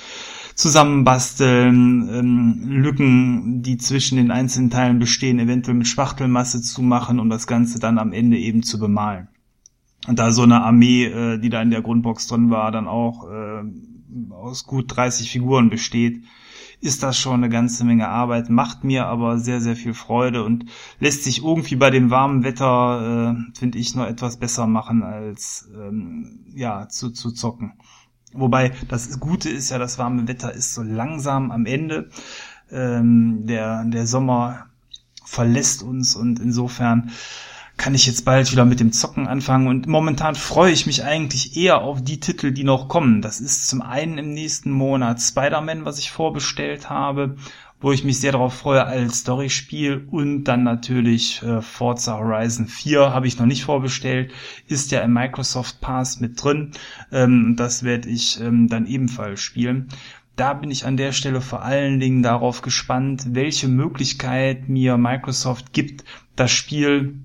[0.54, 7.30] zusammenbasteln, ähm, Lücken, die zwischen den einzelnen Teilen bestehen, eventuell mit Spachtelmasse zu machen, um
[7.30, 9.28] das Ganze dann am Ende eben zu bemalen.
[10.08, 13.64] Da so eine Armee, äh, die da in der Grundbox drin war, dann auch äh,
[14.32, 16.24] aus gut 30 Figuren besteht,
[16.82, 20.66] ist das schon eine ganze Menge Arbeit, macht mir aber sehr, sehr viel Freude und
[21.00, 25.70] lässt sich irgendwie bei dem warmen Wetter, äh, finde ich, noch etwas besser machen, als
[25.76, 27.74] ähm, ja, zu, zu zocken.
[28.34, 32.10] Wobei das Gute ist ja, das warme Wetter ist so langsam am Ende.
[32.70, 34.66] Ähm, der, der Sommer
[35.24, 37.12] verlässt uns und insofern
[37.78, 41.58] kann ich jetzt bald wieder mit dem Zocken anfangen und momentan freue ich mich eigentlich
[41.58, 43.22] eher auf die Titel, die noch kommen.
[43.22, 47.36] Das ist zum einen im nächsten Monat Spider-Man, was ich vorbestellt habe,
[47.82, 53.14] wo ich mich sehr darauf freue als Storyspiel und dann natürlich äh, Forza Horizon 4
[53.14, 54.32] habe ich noch nicht vorbestellt,
[54.68, 56.72] ist ja im Microsoft Pass mit drin.
[57.12, 59.90] Ähm, das werde ich ähm, dann ebenfalls spielen
[60.36, 65.72] da bin ich an der Stelle vor allen Dingen darauf gespannt, welche Möglichkeit mir Microsoft
[65.72, 66.04] gibt,
[66.36, 67.25] das Spiel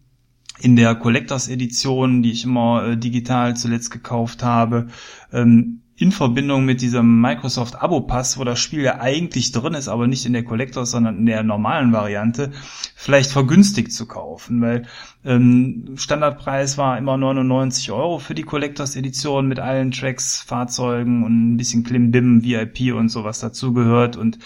[0.60, 4.88] in der Collectors Edition, die ich immer äh, digital zuletzt gekauft habe,
[5.32, 9.86] ähm, in Verbindung mit diesem Microsoft Abo Pass, wo das Spiel ja eigentlich drin ist,
[9.86, 12.52] aber nicht in der Collectors, sondern in der normalen Variante,
[12.96, 14.86] vielleicht vergünstigt zu kaufen, weil
[15.26, 21.52] ähm, Standardpreis war immer 99 Euro für die Collectors Edition mit allen Tracks, Fahrzeugen und
[21.52, 24.16] ein bisschen Klimbim, VIP und sowas dazugehört.
[24.16, 24.38] Und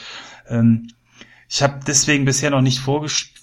[0.49, 0.89] ähm,
[1.49, 2.81] ich habe deswegen bisher noch nicht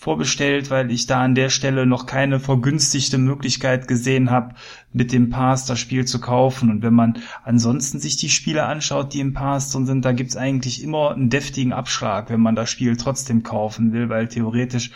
[0.02, 4.56] vorbestellt, weil ich da an der Stelle noch keine vergünstigte Möglichkeit gesehen habe,
[4.91, 6.72] mit dem Pass das Spiel zu kaufen.
[6.72, 10.36] Und wenn man ansonsten sich die Spiele anschaut, die im Pass drin sind, da gibt's
[10.36, 14.89] eigentlich immer einen deftigen Abschlag, wenn man das Spiel trotzdem kaufen will, weil theoretisch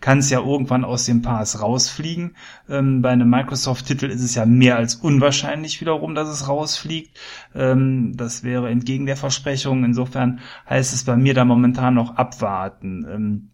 [0.00, 2.34] kann es ja irgendwann aus dem Pass rausfliegen.
[2.68, 7.16] Ähm, bei einem Microsoft-Titel ist es ja mehr als unwahrscheinlich wiederum, dass es rausfliegt.
[7.54, 9.84] Ähm, das wäre entgegen der Versprechung.
[9.84, 13.06] Insofern heißt es bei mir da momentan noch abwarten.
[13.08, 13.50] Ähm,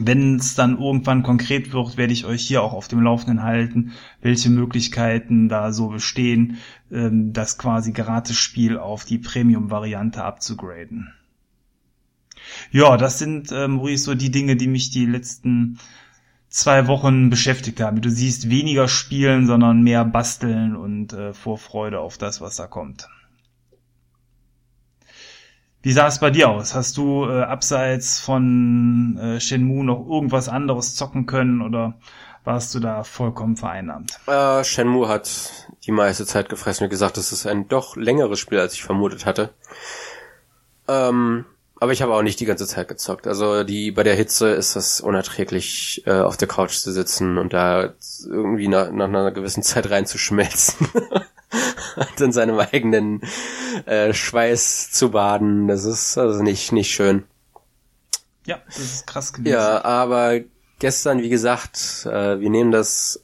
[0.00, 3.92] wenn es dann irgendwann konkret wird, werde ich euch hier auch auf dem Laufenden halten,
[4.20, 6.58] welche Möglichkeiten da so bestehen,
[6.90, 11.12] ähm, das quasi Gratis-Spiel auf die Premium-Variante abzugraden.
[12.70, 15.78] Ja, das sind, äh, Maurice, so die Dinge, die mich die letzten
[16.48, 18.00] zwei Wochen beschäftigt haben.
[18.00, 23.08] Du siehst, weniger spielen, sondern mehr basteln und äh, Vorfreude auf das, was da kommt.
[25.86, 26.74] Wie sah es bei dir aus?
[26.74, 31.94] Hast du äh, abseits von äh, Shenmue noch irgendwas anderes zocken können oder
[32.42, 34.18] warst du da vollkommen vereinnahmt?
[34.26, 38.58] Äh, Shenmue hat die meiste Zeit gefressen und gesagt, es ist ein doch längeres Spiel,
[38.58, 39.50] als ich vermutet hatte.
[40.88, 41.44] Ähm,
[41.78, 43.28] aber ich habe auch nicht die ganze Zeit gezockt.
[43.28, 47.52] Also die bei der Hitze ist das unerträglich, äh, auf der Couch zu sitzen und
[47.52, 47.94] da
[48.28, 50.88] irgendwie nach, nach einer gewissen Zeit reinzuschmelzen.
[51.96, 53.20] und in seinem eigenen
[53.84, 55.68] äh, Schweiß zu baden.
[55.68, 57.24] Das ist also nicht, nicht schön.
[58.44, 59.52] Ja, das ist krass gewesen.
[59.52, 60.40] Ja, aber
[60.78, 63.22] gestern, wie gesagt, äh, wir nehmen das,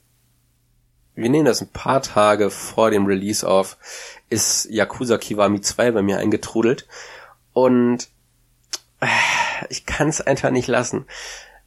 [1.15, 3.77] wir nehmen das ein paar Tage vor dem Release auf,
[4.31, 6.87] ist Yakuza Kiwami 2 bei mir eingetrudelt.
[7.53, 8.09] Und
[9.69, 11.07] ich kann es einfach nicht lassen.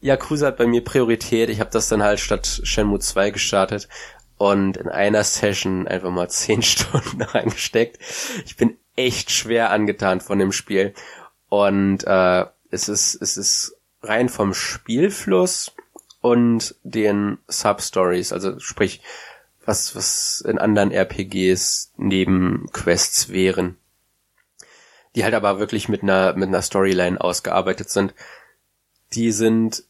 [0.01, 1.49] Yakuza hat bei mir Priorität.
[1.49, 3.87] Ich habe das dann halt statt Shenmue 2 gestartet
[4.37, 7.99] und in einer Session einfach mal zehn Stunden reingesteckt.
[8.45, 10.93] Ich bin echt schwer angetan von dem Spiel
[11.49, 15.75] und äh, es ist es ist rein vom Spielfluss
[16.21, 19.01] und den Substories, also sprich
[19.65, 23.77] was was in anderen RPGs neben Quests wären
[25.15, 28.13] die halt aber wirklich mit einer, mit einer Storyline ausgearbeitet sind.
[29.13, 29.83] Die sind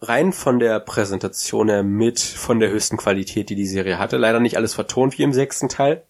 [0.00, 4.16] rein von der Präsentation her mit von der höchsten Qualität, die die Serie hatte.
[4.16, 6.02] Leider nicht alles vertont wie im sechsten Teil.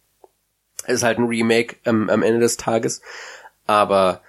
[0.85, 3.03] Es ist halt ein Remake ähm, am Ende des Tages.
[3.67, 4.21] Aber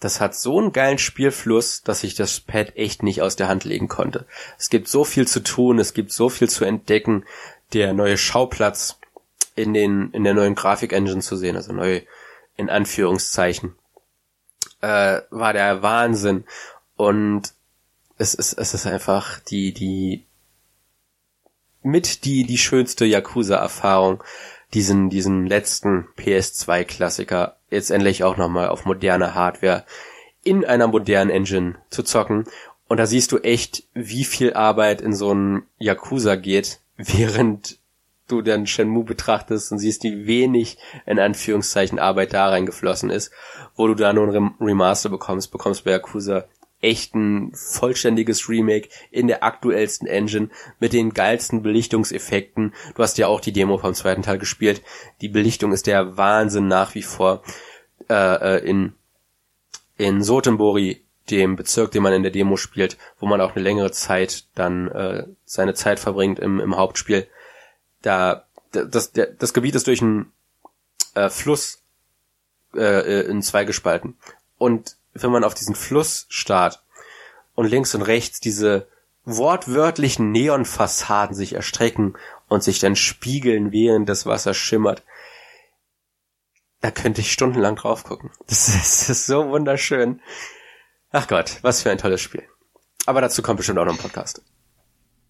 [0.00, 3.64] das hat so einen geilen Spielfluss, dass ich das Pad echt nicht aus der Hand
[3.64, 4.26] legen konnte.
[4.58, 7.24] Es gibt so viel zu tun, es gibt so viel zu entdecken.
[7.72, 8.98] Der neue Schauplatz
[9.56, 12.02] in den, in der neuen Grafik-Engine zu sehen, also neue
[12.56, 13.74] in Anführungszeichen,
[14.80, 16.44] äh, war der Wahnsinn.
[16.96, 17.53] Und
[18.18, 20.24] es ist, es ist einfach die, die,
[21.82, 24.22] mit die, die schönste Yakuza-Erfahrung,
[24.72, 29.84] diesen, diesen letzten PS2-Klassiker jetzt endlich auch nochmal auf moderne Hardware
[30.42, 32.44] in einer modernen Engine zu zocken.
[32.86, 37.78] Und da siehst du echt, wie viel Arbeit in so einen Yakuza geht, während
[38.28, 43.30] du dann Shenmue betrachtest und siehst, wie wenig in Anführungszeichen Arbeit da reingeflossen ist,
[43.76, 46.46] wo du da nur ein Remaster bekommst, bekommst bei Yakuza
[46.84, 52.74] echt ein vollständiges Remake in der aktuellsten Engine mit den geilsten Belichtungseffekten.
[52.94, 54.82] Du hast ja auch die Demo vom zweiten Teil gespielt.
[55.20, 57.42] Die Belichtung ist der Wahnsinn nach wie vor.
[58.08, 58.92] Äh, äh in,
[59.96, 63.90] in Sotenbori, dem Bezirk, den man in der Demo spielt, wo man auch eine längere
[63.90, 67.26] Zeit dann äh, seine Zeit verbringt im, im Hauptspiel,
[68.02, 70.32] da das, der, das Gebiet ist durch einen
[71.14, 71.82] äh, Fluss
[72.74, 74.16] äh, äh, in zwei gespalten.
[74.58, 76.82] Und wenn man auf diesen Fluss starrt
[77.54, 78.88] und links und rechts diese
[79.24, 82.14] wortwörtlichen Neonfassaden sich erstrecken
[82.48, 85.02] und sich dann spiegeln, während das Wasser schimmert,
[86.80, 88.30] da könnte ich stundenlang drauf gucken.
[88.46, 90.20] Das ist, das ist so wunderschön.
[91.10, 92.42] Ach Gott, was für ein tolles Spiel.
[93.06, 94.42] Aber dazu kommt bestimmt auch noch ein Podcast.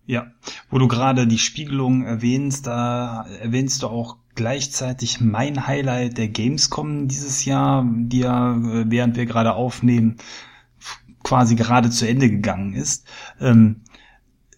[0.06, 0.26] Ja,
[0.70, 7.08] wo du gerade die Spiegelung erwähnst, da erwähnst du auch gleichzeitig mein Highlight der Gamescom
[7.08, 10.16] dieses Jahr, die ja, äh, während wir gerade aufnehmen,
[11.22, 13.06] quasi gerade zu Ende gegangen ist.
[13.40, 13.80] Ähm,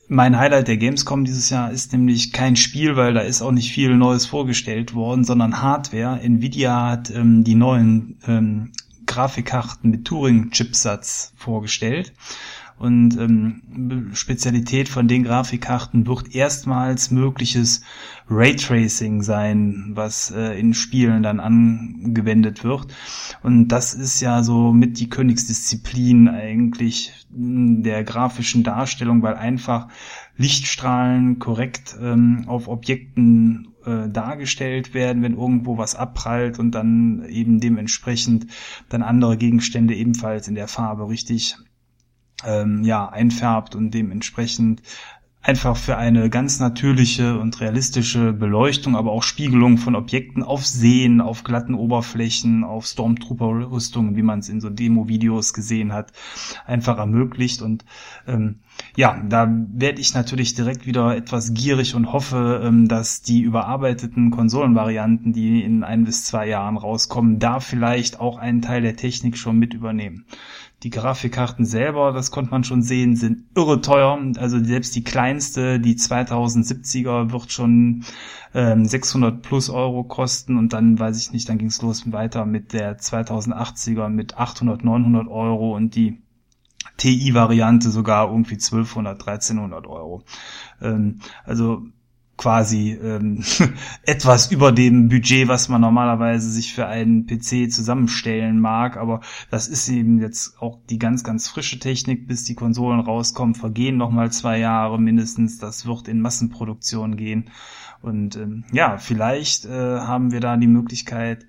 [0.09, 3.73] mein Highlight der Gamescom dieses Jahr ist nämlich kein Spiel, weil da ist auch nicht
[3.73, 6.21] viel Neues vorgestellt worden, sondern Hardware.
[6.21, 8.73] Nvidia hat ähm, die neuen ähm,
[9.07, 12.13] Grafikkarten mit Turing-Chipsatz vorgestellt.
[12.79, 17.81] Und ähm, Spezialität von den Grafikkarten wird erstmals mögliches
[18.29, 22.89] Raytracing sein, was äh, in Spielen dann angewendet wird.
[23.43, 29.89] Und das ist ja so mit die Königsdisziplin eigentlich der grafischen Darstellung, weil einfach
[30.37, 37.61] Lichtstrahlen korrekt ähm, auf Objekten äh, dargestellt werden, wenn irgendwo was abprallt und dann eben
[37.61, 38.49] dementsprechend
[38.89, 41.57] dann andere Gegenstände ebenfalls in der Farbe richtig
[42.45, 44.83] ähm, ja, einfärbt und dementsprechend
[45.47, 51.21] einfach für eine ganz natürliche und realistische Beleuchtung, aber auch Spiegelung von Objekten auf Seen,
[51.21, 56.11] auf glatten Oberflächen, auf Stormtrooper-Rüstungen, wie man es in so Demo-Videos gesehen hat,
[56.67, 57.63] einfach ermöglicht.
[57.63, 57.85] Und
[58.27, 58.57] ähm,
[58.97, 64.33] ja, da werde ich natürlich direkt wieder etwas gierig und hoffe, ähm, dass die überarbeiteten
[64.33, 69.39] Konsolenvarianten, die in ein bis zwei Jahren rauskommen, da vielleicht auch einen Teil der Technik
[69.39, 70.25] schon mit übernehmen.
[70.87, 74.17] Die Grafikkarten selber, das konnte man schon sehen, sind irre teuer.
[74.37, 78.05] Also selbst die kleinste, die 2070er, wird schon
[78.55, 82.47] ähm, 600 plus Euro kosten und dann weiß ich nicht, dann ging es los weiter
[82.47, 86.23] mit der 2080er mit 800, 900 Euro und die
[86.99, 90.23] TI-Variante sogar irgendwie 1200, 1300 Euro.
[90.81, 91.83] Ähm, also
[92.37, 93.43] quasi ähm,
[94.03, 98.97] etwas über dem Budget, was man normalerweise sich für einen PC zusammenstellen mag.
[98.97, 99.21] Aber
[99.51, 103.97] das ist eben jetzt auch die ganz, ganz frische Technik, bis die Konsolen rauskommen, vergehen
[103.97, 105.59] nochmal zwei Jahre mindestens.
[105.59, 107.51] Das wird in Massenproduktion gehen.
[108.03, 111.47] Und ähm, ja, vielleicht äh, haben wir da die Möglichkeit,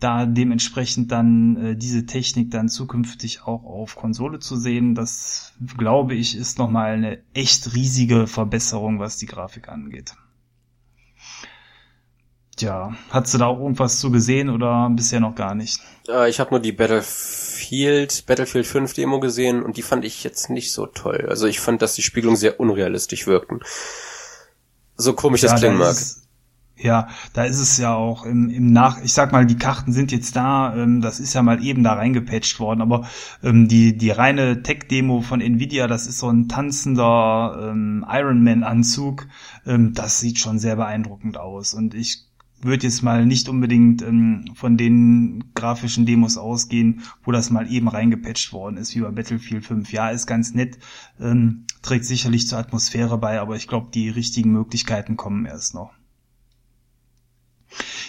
[0.00, 4.94] da dementsprechend dann äh, diese Technik dann zukünftig auch auf Konsole zu sehen.
[4.94, 10.14] Das glaube ich ist nochmal eine echt riesige Verbesserung, was die Grafik angeht.
[12.56, 15.80] Tja, hast du da auch irgendwas zu gesehen oder bisher noch gar nicht?
[16.08, 20.50] Äh, ich habe nur die Battlefield, Battlefield 5 Demo gesehen und die fand ich jetzt
[20.50, 21.26] nicht so toll.
[21.28, 23.60] Also ich fand, dass die Spiegelungen sehr unrealistisch wirkten.
[24.96, 25.92] So komisch ja, das klingen mag.
[25.92, 26.28] Ist,
[26.76, 30.12] ja, da ist es ja auch im, im Nach, ich sag mal, die Karten sind
[30.12, 33.06] jetzt da, ähm, das ist ja mal eben da reingepatcht worden, aber
[33.42, 39.26] ähm, die, die reine Tech-Demo von Nvidia, das ist so ein tanzender ähm, Ironman-Anzug,
[39.66, 42.29] ähm, das sieht schon sehr beeindruckend aus und ich
[42.62, 47.88] würde jetzt mal nicht unbedingt ähm, von den grafischen Demos ausgehen, wo das mal eben
[47.88, 49.92] reingepatcht worden ist, wie bei Battlefield 5.
[49.92, 50.78] Ja, ist ganz nett,
[51.20, 55.92] ähm, trägt sicherlich zur Atmosphäre bei, aber ich glaube, die richtigen Möglichkeiten kommen erst noch.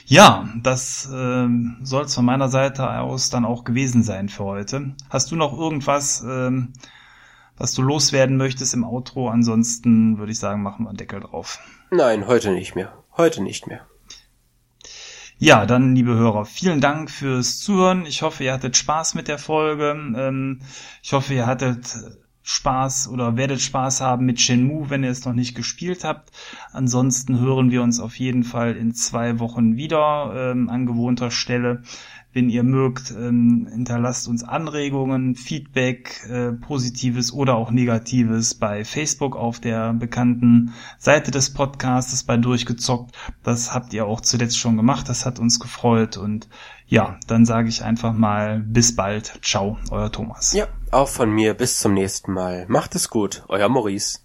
[0.05, 1.47] Ja, das äh,
[1.83, 4.95] soll es von meiner Seite aus dann auch gewesen sein für heute.
[5.09, 6.73] Hast du noch irgendwas, ähm,
[7.57, 9.29] was du loswerden möchtest im Outro?
[9.29, 11.59] Ansonsten würde ich sagen, machen wir einen Deckel drauf.
[11.91, 12.91] Nein, heute nicht mehr.
[13.15, 13.85] Heute nicht mehr.
[15.43, 18.05] Ja, dann, liebe Hörer, vielen Dank fürs Zuhören.
[18.05, 19.89] Ich hoffe, ihr hattet Spaß mit der Folge.
[20.15, 20.59] Ähm,
[21.01, 21.95] ich hoffe, ihr hattet
[22.43, 26.29] Spaß oder werdet Spaß haben mit Shenmue, wenn ihr es noch nicht gespielt habt.
[26.73, 31.81] Ansonsten hören wir uns auf jeden Fall in zwei Wochen wieder ähm, an gewohnter Stelle.
[32.33, 39.35] Wenn ihr mögt, ähm, hinterlasst uns Anregungen, Feedback, äh, positives oder auch negatives bei Facebook
[39.35, 43.15] auf der bekannten Seite des Podcasts bei Durchgezockt.
[43.43, 45.09] Das habt ihr auch zuletzt schon gemacht.
[45.09, 46.15] Das hat uns gefreut.
[46.15, 46.47] Und
[46.87, 49.39] ja, dann sage ich einfach mal bis bald.
[49.41, 50.53] Ciao, euer Thomas.
[50.53, 51.53] Ja, auch von mir.
[51.53, 52.65] Bis zum nächsten Mal.
[52.69, 53.43] Macht es gut.
[53.49, 54.19] Euer Maurice.